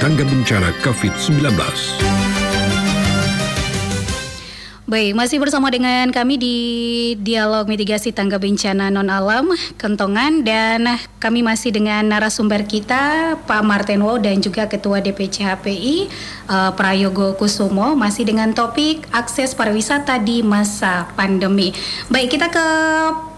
[0.02, 1.54] Tangga Bencana COVID-19.
[4.90, 6.58] Baik, masih bersama dengan kami di
[7.22, 14.02] Dialog Mitigasi Tangga Bencana Non Alam Kentongan dan kami masih dengan narasumber kita Pak Martin
[14.02, 16.10] Wow dan juga Ketua DPC HPI
[16.50, 21.78] uh, Prayogo Kusumo masih dengan topik akses pariwisata di masa pandemi.
[22.10, 22.68] Baik, kita ke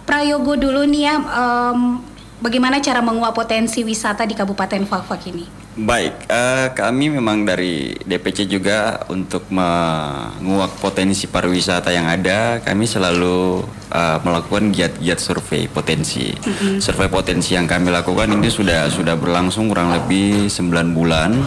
[0.07, 1.15] Prayogo dulu nih ya.
[1.19, 2.12] Um,
[2.43, 5.63] bagaimana cara menguap potensi wisata di Kabupaten Fakfak ini?
[5.73, 13.65] Baik, uh, kami memang dari DPC juga untuk menguak potensi pariwisata yang ada, kami selalu
[13.89, 16.29] uh, melakukan giat-giat survei potensi.
[16.29, 16.77] Mm-hmm.
[16.77, 21.41] Survei potensi yang kami lakukan ini sudah sudah berlangsung kurang lebih 9 bulan.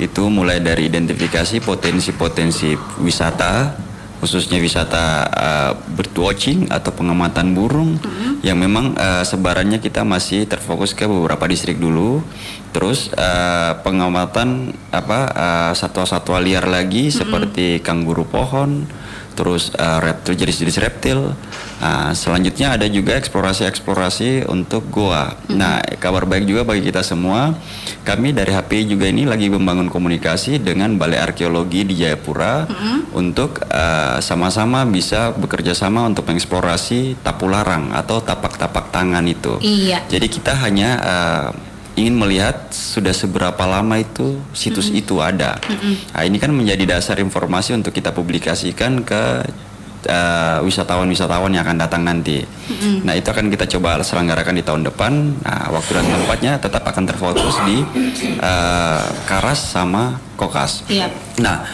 [0.00, 2.72] Itu mulai dari identifikasi potensi-potensi
[3.04, 3.85] wisata
[4.26, 8.42] khususnya wisata uh, bird watching atau pengamatan burung mm-hmm.
[8.42, 12.26] yang memang uh, sebarannya kita masih terfokus ke beberapa distrik dulu
[12.74, 17.18] terus uh, pengamatan apa uh, satwa-satwa liar lagi mm-hmm.
[17.22, 18.90] seperti kanguru pohon
[19.36, 21.36] terus uh, reptil jenis-jenis reptil.
[21.76, 25.36] Nah, selanjutnya ada juga eksplorasi-eksplorasi untuk goa.
[25.36, 25.56] Mm-hmm.
[25.60, 27.52] Nah, kabar baik juga bagi kita semua.
[28.02, 32.98] Kami dari HPI juga ini lagi membangun komunikasi dengan Balai Arkeologi di Jayapura mm-hmm.
[33.12, 39.60] untuk uh, sama-sama bisa bekerja sama untuk mengeksplorasi tapularang atau tapak-tapak tangan itu.
[39.60, 40.00] Iya.
[40.08, 41.48] Jadi kita hanya uh,
[41.96, 45.02] ingin melihat sudah seberapa lama itu situs mm -hmm.
[45.02, 45.56] itu ada.
[45.64, 45.94] Mm -hmm.
[46.12, 49.22] Nah, ini kan menjadi dasar informasi untuk kita publikasikan ke
[50.06, 52.44] uh, wisatawan-wisatawan yang akan datang nanti.
[52.44, 52.96] Mm -hmm.
[53.08, 55.12] Nah, itu akan kita coba selenggarakan di tahun depan.
[55.40, 57.80] Nah, waktu dan tempatnya tetap akan terfokus di
[58.44, 60.84] uh, Karas sama Kokas.
[60.92, 61.40] Yep.
[61.40, 61.64] Nah,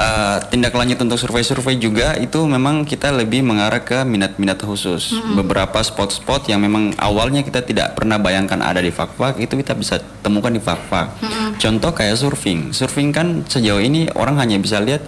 [0.00, 5.12] uh, tindak lanjut untuk survei-survei juga itu memang kita lebih mengarah ke minat-minat khusus.
[5.12, 5.34] Mm-hmm.
[5.44, 10.00] Beberapa spot-spot yang memang awalnya kita tidak pernah bayangkan ada di Fakfak itu kita bisa
[10.24, 11.20] temukan di Fakfak.
[11.20, 11.48] Mm-hmm.
[11.60, 12.72] Contoh kayak surfing.
[12.72, 15.04] Surfing kan sejauh ini orang hanya bisa lihat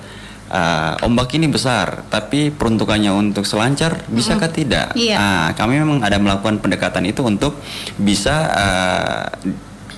[0.53, 4.61] uh, ombak ini besar, tapi peruntukannya untuk selancar bisakah mm-hmm.
[4.61, 4.87] tidak?
[4.95, 5.19] Yeah.
[5.19, 7.57] Nah, kami memang ada melakukan pendekatan itu untuk
[7.97, 9.27] bisa uh,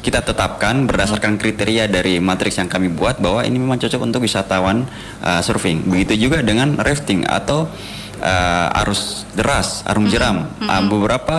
[0.04, 4.84] kita tetapkan berdasarkan kriteria dari matriks yang kami buat bahwa ini memang cocok untuk wisatawan
[5.24, 5.80] uh, surfing.
[5.88, 7.64] Begitu juga dengan rafting atau
[8.20, 10.44] uh, arus deras, arung jeram.
[10.44, 10.68] Mm -hmm.
[10.68, 11.36] uh, beberapa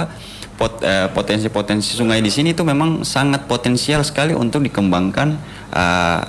[0.57, 5.37] pot, uh, potensi-potensi sungai di sini itu memang sangat potensial sekali untuk dikembangkan
[5.69, 6.21] uh,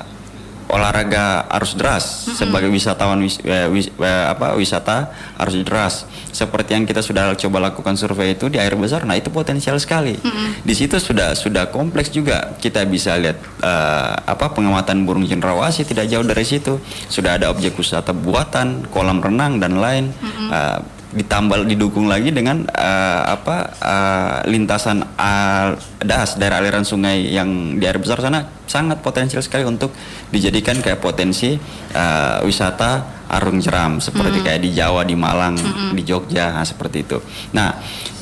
[0.66, 2.36] olahraga arus deras mm-hmm.
[2.36, 5.94] sebagai wisatawan wis, eh, wis, eh, apa wisata arus deras
[6.34, 10.18] seperti yang kita sudah coba lakukan survei itu di air besar nah itu potensial sekali
[10.18, 10.66] mm-hmm.
[10.66, 16.10] di situ sudah sudah kompleks juga kita bisa lihat uh, apa pengamatan burung cendrawasih tidak
[16.10, 20.48] jauh dari situ sudah ada objek wisata buatan kolam renang dan lain mm-hmm.
[20.50, 20.78] uh,
[21.16, 25.72] ditambah didukung lagi dengan uh, apa uh, lintasan uh,
[26.04, 29.96] das dari aliran sungai yang di air besar sana sangat potensial sekali untuk
[30.28, 31.56] dijadikan kayak potensi
[31.96, 36.66] uh, wisata arung jeram seperti mm kayak di Jawa, di Malang, mm di Jogja nah,
[36.68, 37.18] seperti itu.
[37.56, 37.74] Nah,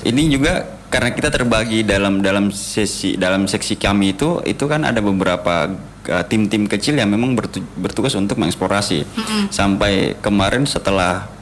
[0.07, 5.03] ini juga karena kita terbagi dalam dalam sesi dalam seksi kami itu itu kan ada
[5.03, 5.67] beberapa
[6.31, 7.35] tim-tim uh, kecil yang memang
[7.75, 9.03] bertugas untuk mengeksplorasi.
[9.03, 11.34] Mm Sampai kemarin setelah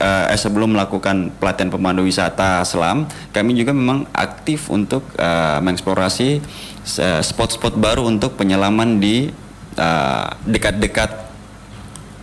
[0.00, 6.42] uh, sebelum melakukan pelatihan pemandu wisata selam, kami juga memang aktif untuk uh, mengeksplorasi
[7.20, 9.30] spot-spot baru untuk penyelaman di
[9.78, 11.29] uh, dekat-dekat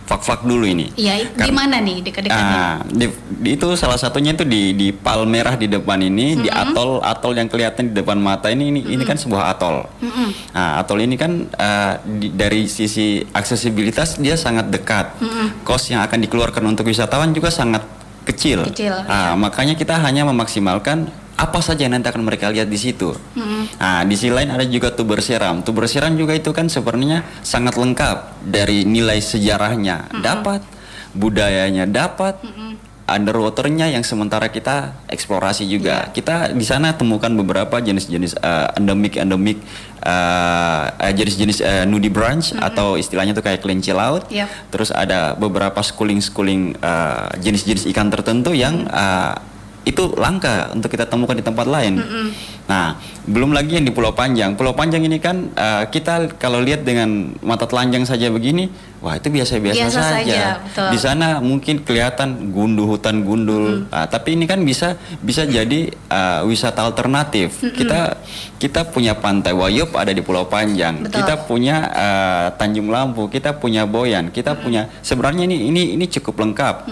[0.08, 0.88] fak-fak dulu ini.
[0.96, 2.56] Iya, di mana nih dekat-dekatnya?
[2.56, 3.06] Uh, di,
[3.44, 6.44] di, itu salah satunya itu di di pal merah di depan ini, mm-hmm.
[6.44, 8.94] di atol atol yang kelihatan di depan mata ini ini, mm-hmm.
[8.96, 9.84] ini kan sebuah atol.
[10.00, 10.28] Mm-hmm.
[10.56, 15.20] Nah, atol ini kan uh, di, dari sisi aksesibilitas dia sangat dekat.
[15.20, 15.46] Mm-hmm.
[15.68, 17.84] Kos yang akan dikeluarkan untuk wisatawan juga sangat
[18.24, 18.64] kecil.
[18.72, 18.96] Kecil.
[19.04, 19.36] Nah, ya.
[19.36, 23.14] makanya kita hanya memaksimalkan apa saja yang nanti akan mereka lihat di situ.
[23.38, 23.70] Hmm.
[23.78, 25.62] Nah, di sisi lain ada juga tuber seram.
[25.62, 30.18] Tuber seram juga itu kan sebenarnya sangat lengkap dari nilai sejarahnya hmm.
[30.18, 30.66] dapat,
[31.14, 32.74] budayanya dapat, hmm.
[33.06, 36.10] underwaternya yang sementara kita eksplorasi juga.
[36.10, 36.18] Yeah.
[36.18, 39.62] Kita di sana temukan beberapa jenis-jenis uh, endemik endemik
[40.02, 42.66] uh, jenis-jenis uh, nudie branch mm -hmm.
[42.66, 44.26] atau istilahnya tuh kayak kelinci laut.
[44.26, 44.74] Yep.
[44.74, 49.38] Terus ada beberapa schooling-schooling uh, jenis-jenis ikan tertentu yang uh,
[49.86, 52.00] itu langka untuk kita temukan di tempat lain.
[52.00, 52.26] Mm -hmm.
[52.68, 54.52] Nah, belum lagi yang di Pulau Panjang.
[54.58, 59.30] Pulau Panjang ini kan uh, kita kalau lihat dengan mata telanjang saja begini, wah itu
[59.30, 60.14] biasa-biasa Biasa saja.
[60.18, 60.88] saja, betul.
[60.90, 63.86] Di sana mungkin kelihatan gundu hutan gundul.
[63.86, 67.62] Nah, tapi ini kan bisa bisa jadi uh, wisata alternatif.
[67.62, 68.18] Kita
[68.58, 71.06] kita punya Pantai Wayup ada di Pulau Panjang.
[71.06, 71.22] Betul.
[71.22, 76.42] Kita punya uh, Tanjung Lampu, kita punya Boyan, kita punya sebenarnya ini ini ini cukup
[76.42, 76.90] lengkap.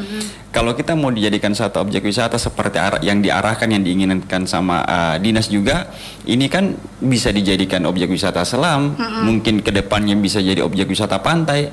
[0.54, 5.16] Kalau kita mau dijadikan satu objek wisata seperti arah yang diarahkan yang diinginkan sama uh,
[5.20, 5.92] dinas juga,
[6.24, 11.68] ini kan bisa dijadikan objek wisata selam, mungkin ke depannya bisa jadi objek wisata pantai.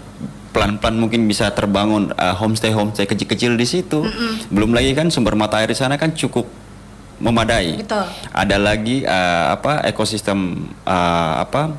[0.53, 4.05] Pelan-pelan mungkin bisa terbangun uh, homestay homestay kecil-kecil di situ.
[4.53, 6.45] Belum lagi kan sumber mata air di sana kan cukup
[7.17, 7.81] memadai.
[7.81, 8.05] Betul.
[8.29, 11.73] Ada lagi uh, apa ekosistem uh, apa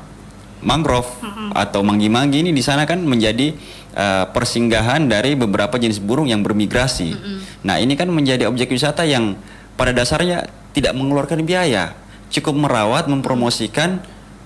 [0.65, 1.07] mangrove
[1.53, 3.53] atau manggi-manggi ini di sana kan menjadi
[3.93, 7.13] uh, persinggahan dari beberapa jenis burung yang bermigrasi.
[7.61, 9.37] Nah, ini kan menjadi objek wisata yang
[9.77, 11.93] pada dasarnya tidak mengeluarkan biaya,
[12.33, 14.01] cukup merawat, mempromosikan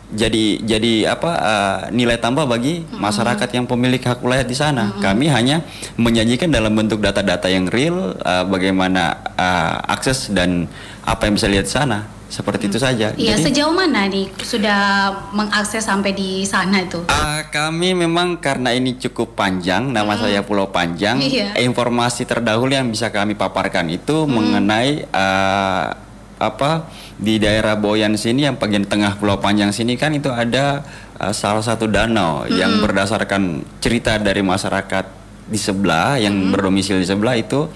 [0.10, 4.98] jadi jadi apa uh, nilai tambah bagi masyarakat yang pemilik hak wilayah di sana.
[4.98, 5.62] Kami hanya
[6.02, 10.66] menjanjikan dalam bentuk data-data yang real uh, bagaimana uh, akses dan
[11.06, 12.00] apa yang bisa lihat di sana.
[12.30, 13.10] Seperti itu saja.
[13.18, 17.02] Iya, sejauh mana nih sudah mengakses sampai di sana itu?
[17.10, 21.18] Ah, kami memang karena ini cukup panjang, nama saya Pulau Panjang.
[21.18, 21.58] Iya.
[21.58, 25.98] Informasi terdahulu yang bisa kami paparkan itu mengenai ah,
[26.38, 26.86] apa
[27.20, 30.88] di daerah Boyan sini yang bagian tengah Pulau Panjang sini kan itu ada
[31.20, 37.36] ah, salah satu danau yang berdasarkan cerita dari masyarakat di sebelah yang berdomisili di sebelah
[37.36, 37.68] itu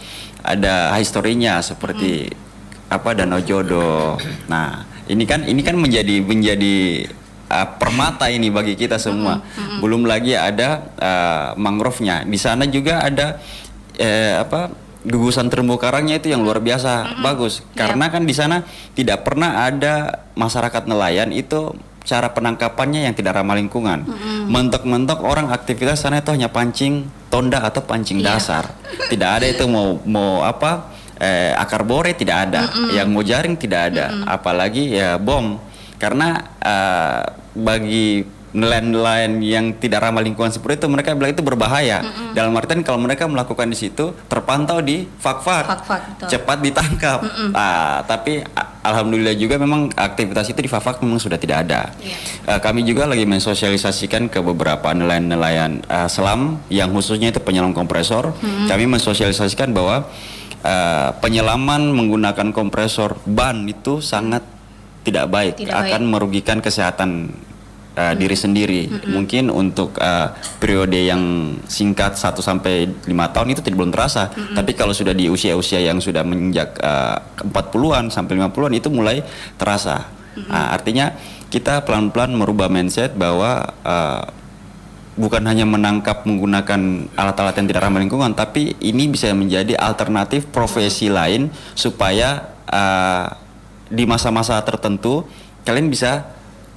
[0.46, 2.30] ada historinya seperti
[2.92, 4.20] apa Danau Jodo.
[4.52, 7.08] Nah, ini kan ini kan menjadi menjadi
[7.50, 9.42] uh, permata ini bagi kita semua.
[9.82, 12.28] Belum lagi ada uh, mangrove-nya.
[12.28, 13.42] Di sana juga ada
[13.98, 14.70] eh, apa
[15.04, 17.62] gugusan terumbu karangnya itu yang luar biasa bagus.
[17.76, 18.64] Karena kan di sana
[18.96, 24.04] tidak pernah ada masyarakat nelayan itu cara penangkapannya yang tidak ramah lingkungan.
[24.48, 28.36] Mentok-mentok orang aktivitas sana itu hanya pancing tonda atau pancing Iya.
[28.36, 28.64] dasar.
[29.08, 33.96] Tidak ada itu mau mau apa eh, akar bore tidak ada, yang mau jaring tidak
[33.96, 35.56] ada, apalagi ya bom.
[35.96, 37.22] Karena eh,
[37.56, 42.06] bagi nelayan-nelayan yang tidak ramah lingkungan seperti itu mereka bilang itu berbahaya.
[42.32, 45.66] Dalam artian kalau mereka melakukan di situ terpantau di fak-fak,
[46.30, 47.20] cepat ditangkap.
[47.52, 51.90] Ah, tapi a- alhamdulillah juga memang aktivitas itu di fak-fak memang sudah tidak ada.
[51.98, 52.18] Iya.
[52.48, 58.38] Eh, kami juga lagi mensosialisasikan ke beberapa nelayan-nelayan eh, selam yang khususnya itu penyelam kompresor.
[58.70, 60.06] Kami mensosialisasikan bahwa
[60.62, 64.46] eh, penyelaman menggunakan kompresor ban itu sangat
[65.04, 67.28] tidak baik, Tidak akan merugikan kesehatan
[67.96, 68.82] eh, diri sendiri.
[69.10, 70.28] Mungkin untuk eh,
[70.58, 74.30] periode yang singkat 1 sampai 5 tahun itu tidak belum terasa.
[74.34, 79.22] Tapi kalau sudah di usia-usia yang sudah menginjak eh, 40-an sampai 50-an itu mulai
[79.56, 80.10] terasa.
[80.34, 81.14] Nah, artinya
[81.54, 84.24] kita pelan-pelan merubah mindset bahwa eh,
[85.14, 91.10] bukan hanya menangkap menggunakan alat-alat yang tidak ramah lingkungan, tapi ini bisa menjadi alternatif profesi
[91.14, 93.30] lain supaya uh,
[93.94, 95.30] di masa-masa tertentu
[95.64, 96.33] kalian bisa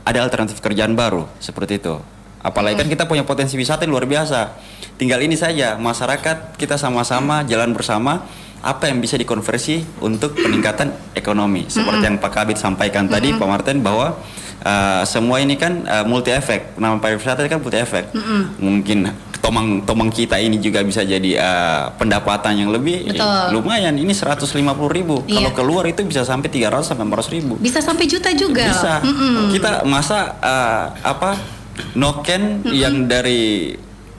[0.06, 1.98] ada alternatif kerjaan baru seperti itu.
[2.46, 4.54] Apalagi kan kita punya potensi wisata yang luar biasa.
[4.94, 8.22] Tinggal ini saja masyarakat kita sama-sama jalan bersama
[8.62, 11.66] apa yang bisa dikonversi untuk peningkatan ekonomi.
[11.66, 14.14] Seperti yang Pak Kabit sampaikan tadi Pak Martin bahwa
[14.62, 16.78] uh, semua ini kan uh, multi efek.
[16.78, 18.14] Nama pariwisata kan multi efek.
[18.62, 19.10] Mungkin
[19.46, 23.22] tomang tomang kita ini juga bisa jadi uh, pendapatan yang lebih Betul.
[23.22, 23.94] eh, lumayan.
[23.94, 24.42] Ini 150
[24.90, 25.22] ribu.
[25.30, 25.38] Iya.
[25.38, 27.54] Kalau keluar itu bisa sampai 300 sampai 400 ribu.
[27.62, 28.66] Bisa sampai juta juga.
[28.66, 28.98] Bisa.
[29.06, 29.54] Mm-mm.
[29.54, 31.38] Kita masa uh, apa
[31.94, 33.70] noken yang dari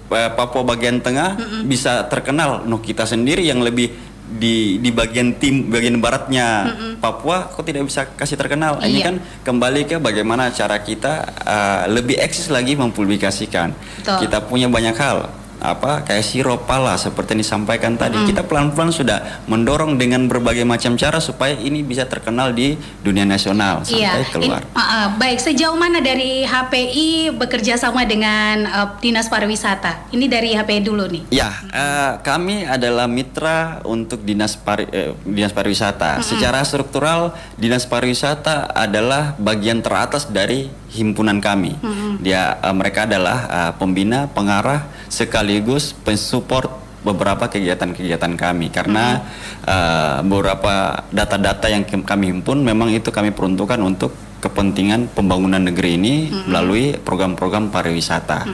[0.08, 1.36] uh, Papua bagian tengah
[1.68, 2.64] bisa terkenal.
[2.64, 8.04] No kita sendiri yang lebih di di bagian tim bagian baratnya Papua kok tidak bisa
[8.12, 8.84] kasih terkenal.
[8.84, 9.06] Ini Iya.
[9.08, 9.16] kan
[9.48, 11.14] kembali ke bagaimana cara kita
[11.48, 13.72] uh, lebih eksis lagi mempublikasikan.
[14.04, 14.28] Betul.
[14.28, 15.32] Kita punya banyak hal
[15.68, 20.96] apa kayak sirup pala seperti yang disampaikan tadi kita pelan-pelan sudah mendorong dengan berbagai macam
[20.96, 24.64] cara supaya ini bisa terkenal di dunia nasional sampai keluar.
[24.64, 30.08] Ini- ah, ah, baik, sejauh mana dari HPI bekerja sama dengan eh, Dinas Pariwisata?
[30.16, 31.24] Ini dari HPI dulu nih.
[31.36, 36.24] Ya, eh, kami adalah mitra untuk dinas pari, eh, dinas pariwisata.
[36.24, 41.76] Secara struktural, dinas pariwisata adalah bagian teratas dari himpunan kami.
[42.24, 46.72] Dia, eh, mereka adalah eh, pembina, pengarah, sekaligus pensupport
[47.04, 48.72] beberapa kegiatan-kegiatan kami.
[48.72, 49.24] Karena
[49.64, 56.30] eh, beberapa data-data yang kami himpun, memang itu kami peruntukkan untuk kepentingan pembangunan negeri ini
[56.46, 58.46] melalui program-program pariwisata.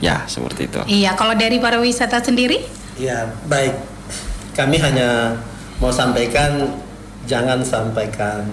[0.00, 0.80] Ya, seperti itu.
[0.88, 2.64] Iya, kalau dari pariwisata sendiri?
[2.96, 3.76] Ya, baik.
[4.56, 5.36] Kami hanya
[5.76, 6.80] mau sampaikan
[7.28, 8.48] jangan sampaikan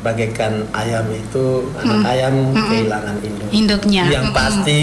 [0.00, 3.50] bagaikan ayam itu anak ayam kehilangan induk.
[3.52, 4.04] Induknya.
[4.08, 4.38] Yang Mm-mm.
[4.38, 4.82] pasti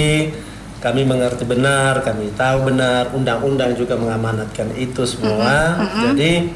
[0.77, 5.73] kami mengerti benar, kami tahu benar, undang-undang juga mengamanatkan itu semua.
[6.05, 6.53] Jadi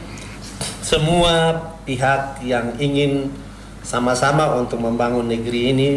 [0.85, 1.57] semua
[1.87, 3.33] pihak yang ingin
[3.81, 5.89] sama-sama untuk membangun negeri ini,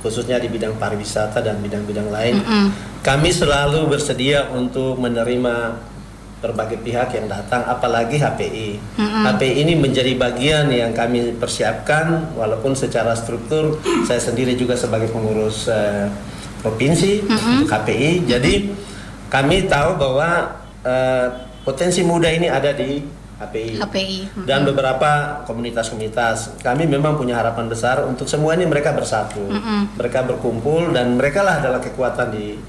[0.00, 2.40] khususnya di bidang pariwisata dan bidang-bidang lain,
[3.04, 5.76] kami selalu bersedia untuk menerima
[6.40, 8.80] berbagai pihak yang datang, apalagi HPI.
[8.96, 13.76] HPI ini menjadi bagian yang kami persiapkan, walaupun secara struktur
[14.08, 16.08] saya sendiri juga sebagai pengurus eh,
[16.64, 17.28] provinsi
[17.68, 18.24] HPI.
[18.24, 18.72] Jadi
[19.28, 21.28] kami tahu bahwa eh,
[21.60, 24.44] potensi muda ini ada di HPI HPI.
[24.44, 26.60] dan beberapa komunitas-komunitas.
[26.60, 29.40] Kami memang punya harapan besar untuk semua ini mereka bersatu,
[29.96, 32.60] mereka berkumpul dan mereka lah adalah kekuatan di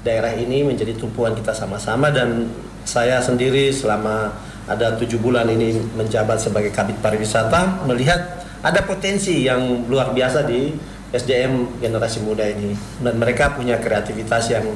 [0.00, 2.48] daerah ini menjadi tumpuan kita sama-sama dan
[2.84, 4.32] saya sendiri selama
[4.70, 10.70] ada tujuh bulan ini menjabat sebagai kabit pariwisata melihat ada potensi yang luar biasa di
[11.10, 12.76] SDM generasi muda ini.
[13.02, 14.66] Dan mereka punya kreativitas yang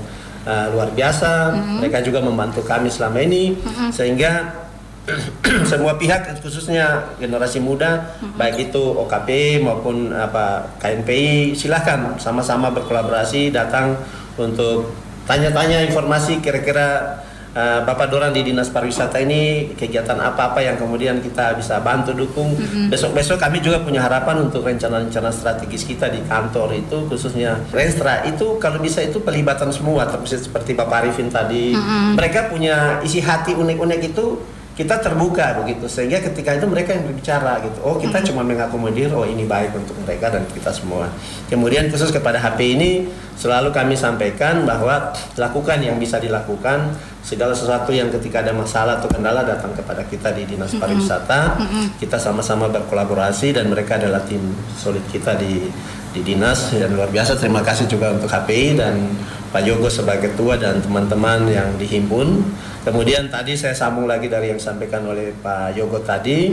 [0.48, 1.54] uh, luar biasa.
[1.78, 3.54] Mereka juga membantu kami selama ini.
[3.94, 4.64] Sehingga
[5.70, 14.00] semua pihak khususnya generasi muda baik itu OKP maupun apa KNPI silahkan sama-sama berkolaborasi datang
[14.40, 14.96] untuk
[15.28, 17.20] tanya-tanya informasi kira-kira
[17.54, 22.52] eh, Bapak Doran di Dinas Pariwisata ini kegiatan apa-apa yang kemudian kita bisa bantu dukung.
[22.90, 28.26] Besok-besok kami juga punya harapan untuk rencana-rencana strategis kita di kantor itu khususnya Renstra.
[28.26, 31.72] Itu kalau bisa itu pelibatan semua termasuk seperti Bapak Arifin tadi.
[32.18, 35.86] Mereka punya isi hati unik-unik itu kita terbuka begitu.
[35.86, 37.78] Sehingga ketika itu mereka yang berbicara gitu.
[37.86, 41.06] Oh kita cuma mengakomodir oh ini baik untuk mereka dan kita semua.
[41.46, 43.06] Kemudian khusus kepada HP ini
[43.38, 46.94] selalu kami sampaikan bahwa lakukan yang bisa dilakukan.
[47.24, 51.56] Segala sesuatu yang ketika ada masalah atau kendala datang kepada kita di dinas pariwisata.
[51.96, 54.42] Kita sama-sama berkolaborasi dan mereka adalah tim
[54.76, 55.70] solid kita di
[56.12, 56.74] di dinas.
[56.74, 58.94] Dan luar biasa terima kasih juga untuk HPI dan
[59.54, 62.42] Pak Yogo sebagai ketua dan teman-teman yang dihimpun
[62.84, 66.52] Kemudian tadi saya sambung lagi dari yang disampaikan oleh Pak Yogo tadi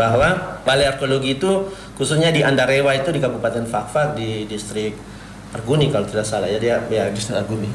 [0.00, 1.68] bahwa Balai Arkeologi itu
[2.00, 4.96] khususnya di Andarewa itu di Kabupaten Fakfak di distrik
[5.52, 7.68] Arguni kalau tidak salah ya dia ya distrik Arguni.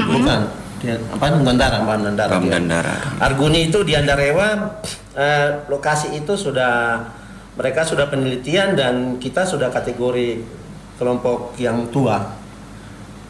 [0.00, 0.40] Bukan.
[0.80, 1.26] Dia apa
[2.40, 2.56] dia.
[2.56, 2.96] Nandara.
[3.20, 4.80] Arguni itu di Andarewa
[5.12, 7.04] eh, lokasi itu sudah
[7.52, 10.40] mereka sudah penelitian dan kita sudah kategori
[10.96, 12.39] kelompok yang tua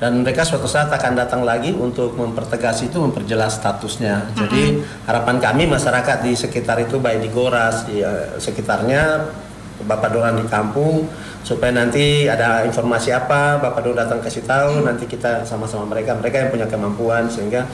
[0.01, 4.33] dan mereka suatu saat akan datang lagi untuk mempertegas itu memperjelas statusnya.
[4.33, 9.29] Jadi harapan kami masyarakat di sekitar itu baik di Goras di eh, sekitarnya
[9.85, 11.05] Bapak Doran di kampung
[11.45, 16.37] supaya nanti ada informasi apa Bapak Doran datang kasih tahu nanti kita sama-sama mereka mereka
[16.37, 17.65] yang punya kemampuan sehingga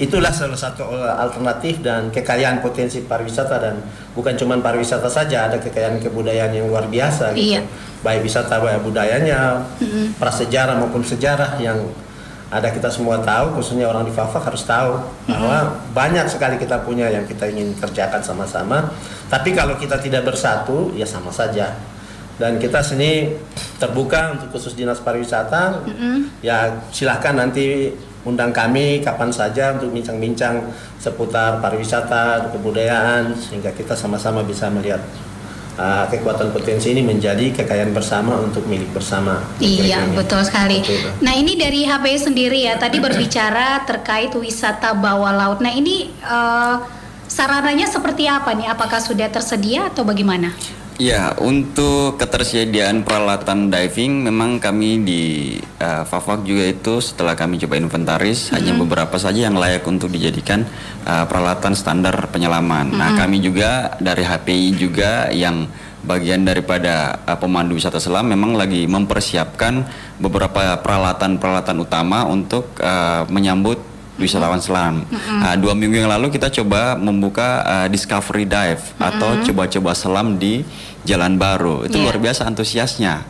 [0.00, 3.76] itulah salah satu eh, alternatif dan kekayaan potensi pariwisata dan
[4.16, 7.56] bukan cuma pariwisata saja ada kekayaan kebudayaan yang luar biasa gitu.
[7.56, 7.62] Iya.
[8.02, 9.62] baik wisata baik budayanya
[10.18, 11.78] prasejarah maupun sejarah yang
[12.52, 17.08] ada kita semua tahu khususnya orang di Fafak harus tahu bahwa banyak sekali kita punya
[17.08, 18.92] yang kita ingin kerjakan sama-sama.
[19.32, 21.72] Tapi kalau kita tidak bersatu ya sama saja.
[22.36, 23.32] Dan kita sini
[23.80, 25.80] terbuka untuk khusus dinas pariwisata.
[26.44, 30.62] Ya silahkan nanti undang kami kapan saja untuk bincang-bincang
[31.02, 35.02] seputar pariwisata kebudayaan sehingga kita sama-sama bisa melihat
[35.78, 39.42] uh, kekuatan potensi ini menjadi kekayaan bersama untuk milik bersama.
[39.58, 40.16] Iya, Kira-kiranya.
[40.16, 40.78] betul sekali.
[40.84, 40.94] Itu.
[41.22, 42.74] Nah, ini dari HPI sendiri ya.
[42.76, 45.58] Tadi berbicara terkait wisata bawah laut.
[45.58, 46.76] Nah, ini eh,
[47.26, 48.68] sarananya seperti apa nih?
[48.70, 50.52] Apakah sudah tersedia atau bagaimana?
[51.02, 55.22] Ya, untuk ketersediaan peralatan diving memang kami di
[55.82, 60.62] uh, Fafak juga itu setelah kami coba inventaris hanya beberapa saja yang layak untuk dijadikan
[61.02, 62.94] uh, peralatan standar penyelaman.
[62.94, 65.66] Nah, kami juga dari HPI juga yang
[66.06, 69.82] bagian daripada uh, pemandu wisata selam memang lagi mempersiapkan
[70.22, 73.90] beberapa peralatan-peralatan utama untuk uh, menyambut
[74.20, 75.08] wisatawan selam.
[75.10, 80.62] Nah, dua minggu yang lalu kita coba membuka uh, discovery dive atau coba-coba selam di
[81.02, 81.82] Jalan Baru.
[81.86, 82.04] Itu Iya.
[82.08, 83.26] luar biasa antusiasnya.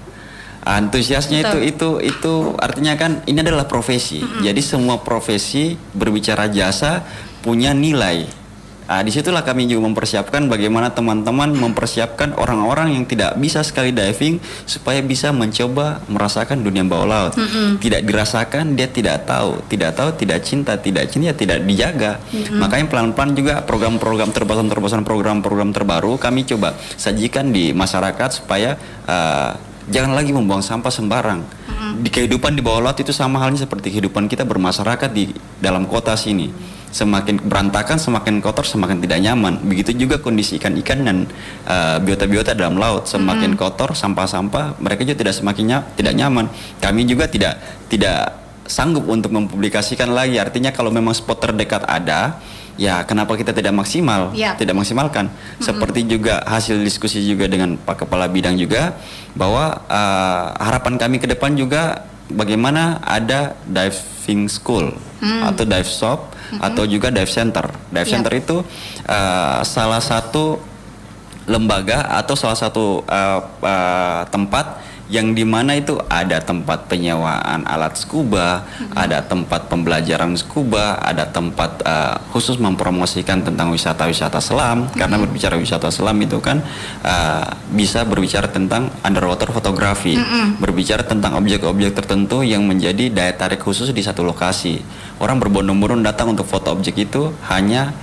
[0.62, 1.70] Antusiasnya itu Betul.
[1.70, 4.22] itu itu artinya kan ini adalah profesi.
[4.22, 7.02] Jadi semua profesi berbicara jasa
[7.42, 8.41] punya nilai.
[8.82, 14.36] Nah, di situlah kami juga mempersiapkan bagaimana teman-teman mempersiapkan orang-orang yang tidak bisa sekali diving
[14.68, 17.32] supaya bisa mencoba merasakan dunia bawah laut.
[17.80, 22.20] Tidak dirasakan dia tidak tahu, tidak tahu, tidak cinta, tidak cinta, ya tidak dijaga.
[22.52, 28.76] Makanya pelan-pelan juga program-program terobosan-terobosan program-program terbaru kami coba sajikan di masyarakat supaya
[29.08, 29.56] uh,
[29.88, 31.40] jangan lagi membuang sampah sembarang.
[31.92, 36.12] Di kehidupan di bawah laut itu sama halnya seperti kehidupan kita bermasyarakat di dalam kota
[36.14, 36.71] sini.
[36.92, 39.64] Semakin berantakan, semakin kotor, semakin tidak nyaman.
[39.64, 41.18] Begitu juga kondisi ikan-ikan dan
[41.64, 43.64] uh, biota-biota dalam laut, semakin mm-hmm.
[43.64, 46.46] kotor, sampah-sampah, mereka juga tidak semakin ny- tidak nyaman.
[46.78, 47.56] Kami juga tidak
[47.88, 48.36] tidak
[48.68, 50.36] sanggup untuk mempublikasikan lagi.
[50.36, 52.36] Artinya kalau memang spot terdekat ada,
[52.76, 54.52] ya kenapa kita tidak maksimal, yeah.
[54.60, 55.32] tidak maksimalkan?
[55.32, 55.64] Mm-hmm.
[55.64, 59.00] Seperti juga hasil diskusi juga dengan Pak Kepala Bidang juga
[59.32, 64.92] bahwa uh, harapan kami ke depan juga bagaimana ada diving school
[65.22, 65.42] mm.
[65.48, 66.60] atau dive shop mm-hmm.
[66.62, 67.66] atau juga dive center.
[67.90, 68.12] Dive yeah.
[68.12, 68.56] center itu
[69.08, 70.58] uh, salah satu
[71.46, 74.78] lembaga atau salah satu uh, uh, tempat
[75.10, 78.94] yang di mana itu ada tempat penyewaan alat scuba, hmm.
[78.94, 84.86] ada tempat pembelajaran scuba, ada tempat uh, khusus mempromosikan tentang wisata-wisata selam.
[84.86, 84.94] Hmm.
[84.94, 86.62] Karena berbicara wisata selam itu kan
[87.02, 90.62] uh, bisa berbicara tentang underwater fotografi, hmm.
[90.62, 94.78] berbicara tentang objek-objek tertentu yang menjadi daya tarik khusus di satu lokasi.
[95.18, 97.94] Orang berbondong-bondong datang untuk foto objek itu hanya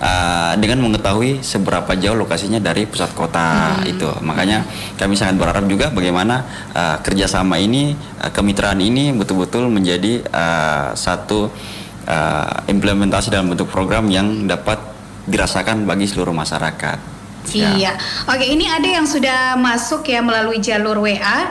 [0.00, 3.92] uh, dengan mengetahui seberapa jauh lokasinya dari pusat kota hmm.
[3.92, 4.64] itu makanya
[4.98, 11.50] kami sangat berharap juga bagaimana uh, kerjasama ini uh, kemitraan ini betul-betul menjadi uh, satu
[12.08, 14.80] uh, implementasi dalam bentuk program yang dapat
[15.28, 17.20] dirasakan bagi seluruh masyarakat.
[17.52, 17.72] Ya.
[17.76, 17.92] Iya,
[18.28, 21.48] oke ini ada yang sudah masuk ya melalui jalur WA.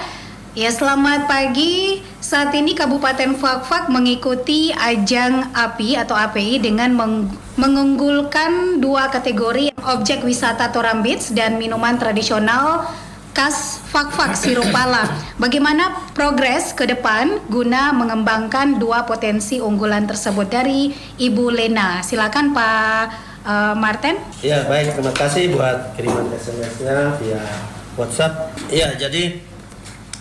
[0.58, 2.01] Ya selamat pagi.
[2.18, 7.30] Saat ini Kabupaten Fakfak mengikuti ajang API atau API dengan meng
[7.62, 12.89] mengunggulkan dua kategori objek wisata Toram Beach dan minuman tradisional
[13.38, 15.05] khas Fakfak Sirupala.
[15.38, 20.89] Bagaimana progres ke depan guna mengembangkan dua potensi unggulan tersebut dari
[21.22, 22.01] Ibu Lena?
[22.01, 23.05] Silakan Pak
[23.45, 24.18] uh, Martin.
[24.41, 27.45] Ya baik, terima kasih buat kiriman SMS-nya via
[27.93, 28.58] WhatsApp.
[28.74, 29.47] Ya jadi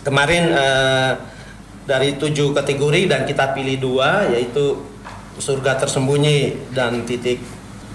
[0.07, 1.19] kemarin uh,
[1.83, 4.79] dari tujuh kategori dan kita pilih dua yaitu
[5.43, 7.43] surga tersembunyi dan titik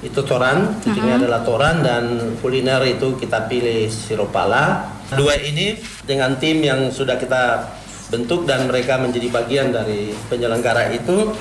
[0.03, 1.21] itu toran titiknya uh -huh.
[1.23, 2.03] adalah toran dan
[2.43, 7.71] kuliner itu kita pilih siropala dua ini dengan tim yang sudah kita
[8.11, 11.31] bentuk dan mereka menjadi bagian dari penyelenggara itu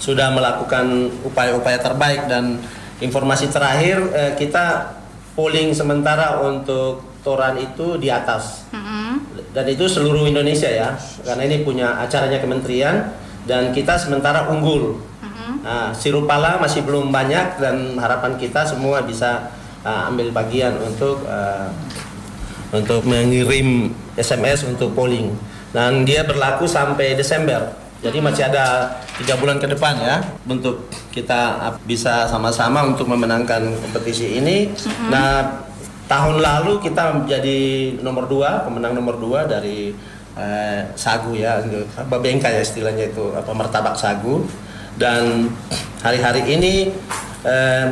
[0.00, 2.64] sudah melakukan upaya-upaya terbaik dan
[3.04, 4.96] informasi terakhir eh, kita
[5.36, 9.03] polling sementara untuk toran itu di atas -huh.
[9.54, 10.94] Dan itu seluruh Indonesia ya
[11.26, 13.10] karena ini punya acaranya kementerian
[13.44, 15.52] dan kita sementara unggul -huh.
[15.62, 19.50] nah, sirupala masih belum banyak dan harapan kita semua bisa
[19.82, 21.68] uh, ambil bagian untuk uh,
[22.74, 25.34] untuk mengirim SMS untuk polling
[25.74, 27.74] dan dia berlaku sampai Desember
[28.04, 34.36] jadi masih ada tiga bulan ke depan ya untuk kita bisa sama-sama untuk memenangkan kompetisi
[34.36, 34.68] ini.
[34.68, 35.08] Uh -huh.
[35.08, 35.28] Nah
[36.04, 37.60] tahun lalu kita menjadi
[38.04, 39.96] nomor dua pemenang nomor dua dari
[40.36, 41.62] eh, sagu ya
[42.10, 44.44] babengka ya istilahnya itu apa martabak sagu.
[44.94, 45.50] Dan
[46.04, 46.94] hari-hari ini
[47.42, 47.86] eh,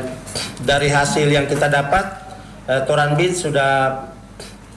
[0.63, 2.05] dari hasil yang kita dapat
[2.71, 4.07] eh, Toran Beat sudah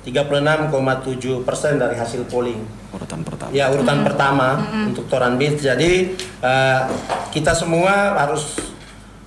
[0.06, 2.62] 36,7 persen dari hasil polling.
[2.94, 3.50] Urutan pertama.
[3.52, 4.06] Ya urutan hmm.
[4.06, 4.90] pertama hmm.
[4.94, 6.82] untuk Toran Beat jadi eh,
[7.34, 8.75] kita semua harus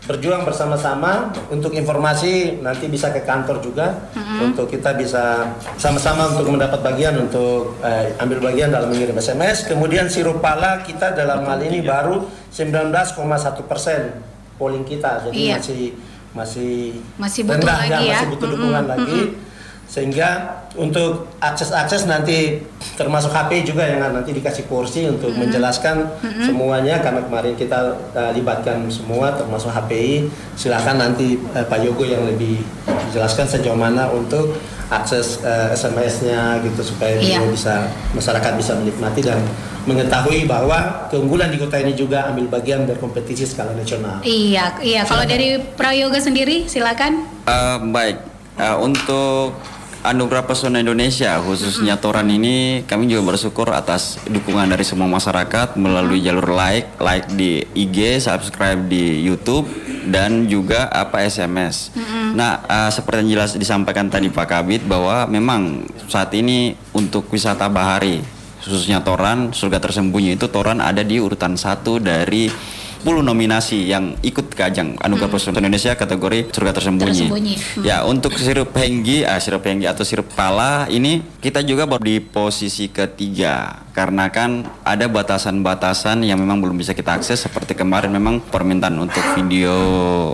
[0.08, 4.38] berjuang bersama-sama untuk informasi nanti bisa ke kantor juga mm-hmm.
[4.48, 9.68] untuk kita bisa sama-sama untuk mendapat bagian untuk eh, ambil bagian dalam mengirim SMS.
[9.68, 14.24] Kemudian sirup pala kita dalam hal ini baru 19,1 persen
[14.56, 15.54] polling kita, jadi iya.
[15.60, 15.92] masih
[16.32, 16.74] masih
[17.20, 19.04] masih butuh rendah, lagi ya, masih butuh dukungan mm-hmm.
[19.04, 19.20] lagi.
[19.28, 19.47] Mm-hmm
[19.88, 22.60] sehingga untuk akses-akses nanti
[22.94, 25.48] termasuk HP juga yang nanti dikasih kursi untuk mm-hmm.
[25.48, 26.44] menjelaskan mm-hmm.
[26.44, 30.28] semuanya karena kemarin kita uh, libatkan semua termasuk HPI
[30.60, 34.60] silahkan nanti uh, Pak Yogo yang lebih menjelaskan sejauh mana untuk
[34.92, 37.40] akses uh, SMS-nya gitu supaya yeah.
[37.48, 39.40] bisa masyarakat bisa menikmati dan
[39.88, 44.20] mengetahui bahwa keunggulan di kota ini juga ambil bagian berkompetisi skala nasional.
[44.20, 45.00] Iya, iya.
[45.08, 47.24] Kalau dari Prayoga sendiri, silakan.
[47.48, 48.20] Uh, baik,
[48.60, 49.56] uh, untuk
[49.98, 56.22] Anugerah Pesona Indonesia khususnya Toran ini kami juga bersyukur atas dukungan dari semua masyarakat melalui
[56.22, 59.66] jalur like, like di IG, subscribe di YouTube
[60.06, 61.90] dan juga apa SMS.
[61.98, 62.26] Mm-hmm.
[62.38, 67.66] Nah, uh, seperti yang jelas disampaikan tadi Pak Kabit bahwa memang saat ini untuk wisata
[67.66, 72.50] bahari khususnya Toran surga tersembunyi itu Toran ada di urutan satu dari
[72.98, 75.62] 10 nominasi yang ikut ke ajang Anugerah hmm.
[75.62, 77.30] Indonesia kategori surga tersembunyi.
[77.30, 77.54] tersembunyi.
[77.54, 77.84] Hmm.
[77.86, 82.18] Ya, untuk sirup henggi, ah, sirup henggi atau sirup pala ini kita juga baru di
[82.18, 88.42] posisi ketiga karena kan ada batasan-batasan yang memang belum bisa kita akses seperti kemarin memang
[88.42, 89.74] permintaan untuk video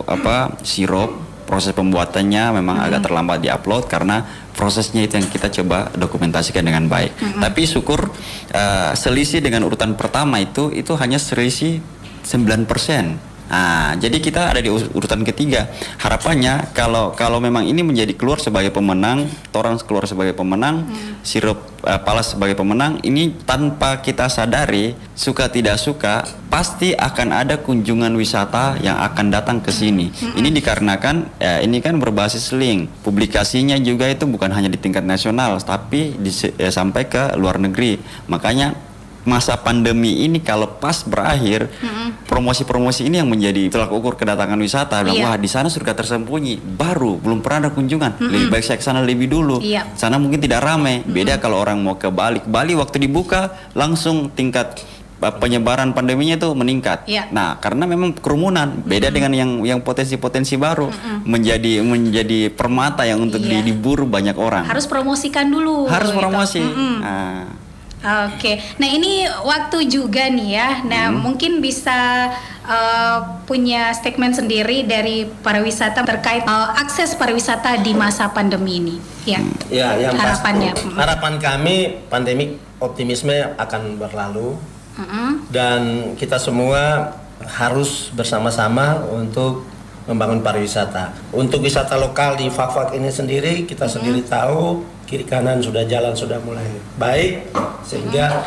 [0.09, 2.87] apa sirup proses pembuatannya memang hmm.
[2.89, 4.25] agak terlambat diupload karena
[4.57, 7.12] prosesnya itu yang kita coba dokumentasikan dengan baik.
[7.21, 7.41] Hmm.
[7.45, 8.09] Tapi syukur
[8.55, 11.85] uh, selisih dengan urutan pertama itu itu hanya selisih
[12.25, 15.68] 9% Nah, jadi kita ada di urutan ketiga.
[16.01, 21.20] Harapannya kalau kalau memang ini menjadi keluar sebagai pemenang, Torrance keluar sebagai pemenang, hmm.
[21.20, 27.61] Sirup uh, Palas sebagai pemenang, ini tanpa kita sadari, suka tidak suka, pasti akan ada
[27.61, 30.09] kunjungan wisata yang akan datang ke sini.
[30.09, 30.41] Hmm.
[30.41, 32.89] Ini dikarenakan ya, ini kan berbasis link.
[33.05, 38.01] Publikasinya juga itu bukan hanya di tingkat nasional, tapi di, ya, sampai ke luar negeri.
[38.27, 38.93] Makanya
[39.25, 41.72] masa pandemi ini kalau pas berakhir
[42.29, 45.33] promosi-promosi ini yang menjadi tolak ukur kedatangan wisata iya.
[45.33, 48.33] wah di sana surga tersembunyi baru belum pernah ada kunjungan mm-hmm.
[48.33, 49.89] lebih baik saya ke sana lebih dulu iya.
[49.97, 54.85] sana mungkin tidak ramai beda kalau orang mau ke Bali Bali waktu dibuka langsung tingkat
[55.33, 57.09] penyebaran pandeminya itu meningkat.
[57.09, 57.33] Iya.
[57.33, 59.14] Nah, karena memang kerumunan beda mm-hmm.
[59.14, 61.18] dengan yang yang potensi-potensi baru mm-hmm.
[61.25, 63.64] menjadi menjadi permata yang untuk iya.
[63.64, 64.68] diburu banyak orang.
[64.68, 65.89] Harus promosikan dulu.
[65.89, 66.20] Harus gitu.
[66.20, 66.61] promosi.
[66.61, 66.95] Mm-hmm.
[67.01, 67.64] Nah,
[68.05, 70.70] Oke, nah ini waktu juga nih ya.
[70.84, 71.24] Nah hmm.
[71.24, 72.28] mungkin bisa
[72.68, 78.96] uh, punya statement sendiri dari pariwisata terkait uh, akses pariwisata di masa pandemi ini.
[79.24, 79.40] Ya,
[79.72, 80.76] ya yang harapannya.
[80.76, 81.76] Pasti, harapan kami
[82.12, 84.61] pandemi optimisme akan berlalu
[85.00, 89.64] uh dan kita semua harus bersama-sama untuk
[90.05, 91.16] membangun pariwisata.
[91.32, 96.16] Untuk wisata lokal di Fak-Fak ini sendiri kita uh sendiri tahu kiri kanan sudah jalan
[96.16, 97.52] sudah mulai baik
[97.84, 98.44] sehingga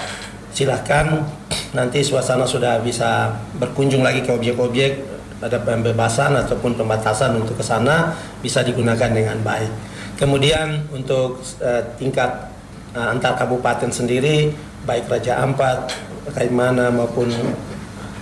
[0.51, 1.25] silahkan
[1.71, 8.17] nanti suasana sudah bisa berkunjung lagi ke objek-objek ada pembebasan ataupun pembatasan untuk ke sana
[8.41, 9.69] bisa digunakan dengan baik.
[10.17, 12.49] Kemudian untuk uh, tingkat
[12.97, 14.49] uh, antar kabupaten sendiri
[14.89, 15.93] baik Raja Ampat,
[16.27, 17.31] Kaimana maupun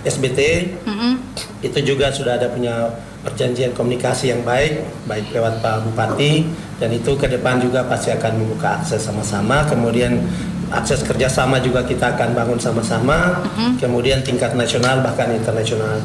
[0.06, 0.40] SBT
[0.86, 1.12] mm -hmm.
[1.66, 2.86] itu juga sudah ada punya
[3.26, 6.46] perjanjian komunikasi yang baik, baik lewat Pak Bupati
[6.78, 9.66] dan itu ke depan juga pasti akan membuka akses sama-sama.
[9.66, 10.22] Kemudian
[10.70, 13.42] akses kerjasama juga kita akan bangun sama-sama.
[13.42, 13.70] Mm-hmm.
[13.82, 15.98] Kemudian tingkat nasional bahkan internasional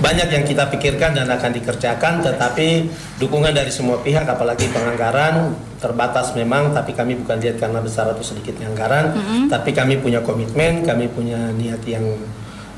[0.00, 6.36] banyak yang kita pikirkan dan akan dikerjakan, tetapi dukungan dari semua pihak, apalagi penganggaran terbatas
[6.36, 9.42] memang, tapi kami bukan lihat karena besar atau sedikitnya anggaran, mm-hmm.
[9.48, 12.04] tapi kami punya komitmen, kami punya niat yang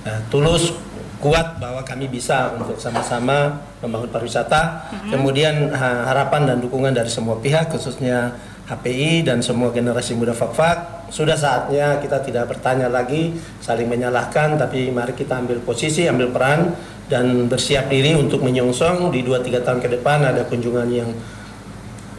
[0.07, 0.74] uh, tulus
[1.23, 4.91] kuat bahwa kami bisa untuk sama-sama membangun pariwisata.
[4.91, 5.11] Mm-hmm.
[5.14, 8.35] Kemudian harapan dan dukungan dari semua pihak khususnya
[8.66, 14.89] HPI dan semua generasi muda Fakfak sudah saatnya kita tidak bertanya lagi saling menyalahkan tapi
[14.89, 16.73] mari kita ambil posisi ambil peran
[17.12, 21.11] dan bersiap diri untuk menyongsong di 2-3 tahun ke depan ada kunjungan yang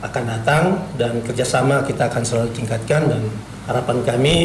[0.05, 0.63] akan datang
[0.99, 3.23] dan kerjasama kita akan selalu tingkatkan dan
[3.65, 4.35] harapan kami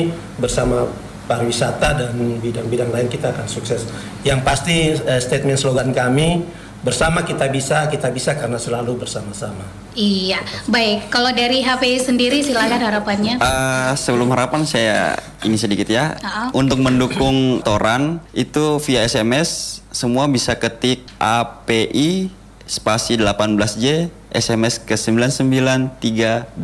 [0.40, 0.88] bersama
[1.28, 3.84] pariwisata dan bidang-bidang lain kita akan sukses.
[4.24, 6.42] Yang pasti uh, statement slogan kami
[6.80, 9.66] bersama kita bisa, kita bisa karena selalu bersama-sama.
[9.98, 10.38] Iya,
[10.70, 11.10] baik.
[11.10, 13.42] Kalau dari HPI sendiri silakan harapannya.
[13.42, 16.14] Uh, sebelum harapan saya ini sedikit ya.
[16.16, 16.62] Uh-huh.
[16.62, 22.30] Untuk mendukung Toran itu via SMS semua bisa ketik API
[22.68, 26.62] spasi 18J SMS ke 99386.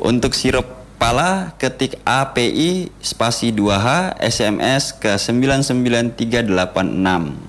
[0.00, 6.50] Untuk sirup Pala ketik API spasi 2H SMS ke 99386.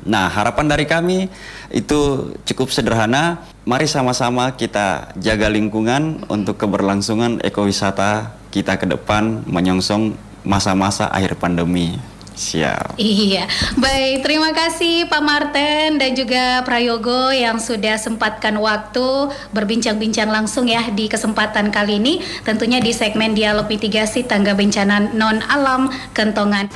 [0.06, 1.34] Nah, harapan dari kami
[1.74, 3.42] itu cukup sederhana.
[3.66, 10.14] Mari sama-sama kita jaga lingkungan untuk keberlangsungan ekowisata kita ke depan menyongsong
[10.46, 11.98] masa-masa akhir pandemi.
[12.40, 12.96] Siap.
[12.96, 13.52] Iya.
[13.76, 20.88] Baik, terima kasih Pak Martin dan juga Prayogo yang sudah sempatkan waktu berbincang-bincang langsung ya
[20.88, 26.72] di kesempatan kali ini tentunya di segmen dialog mitigasi tangga bencana non alam kentongan.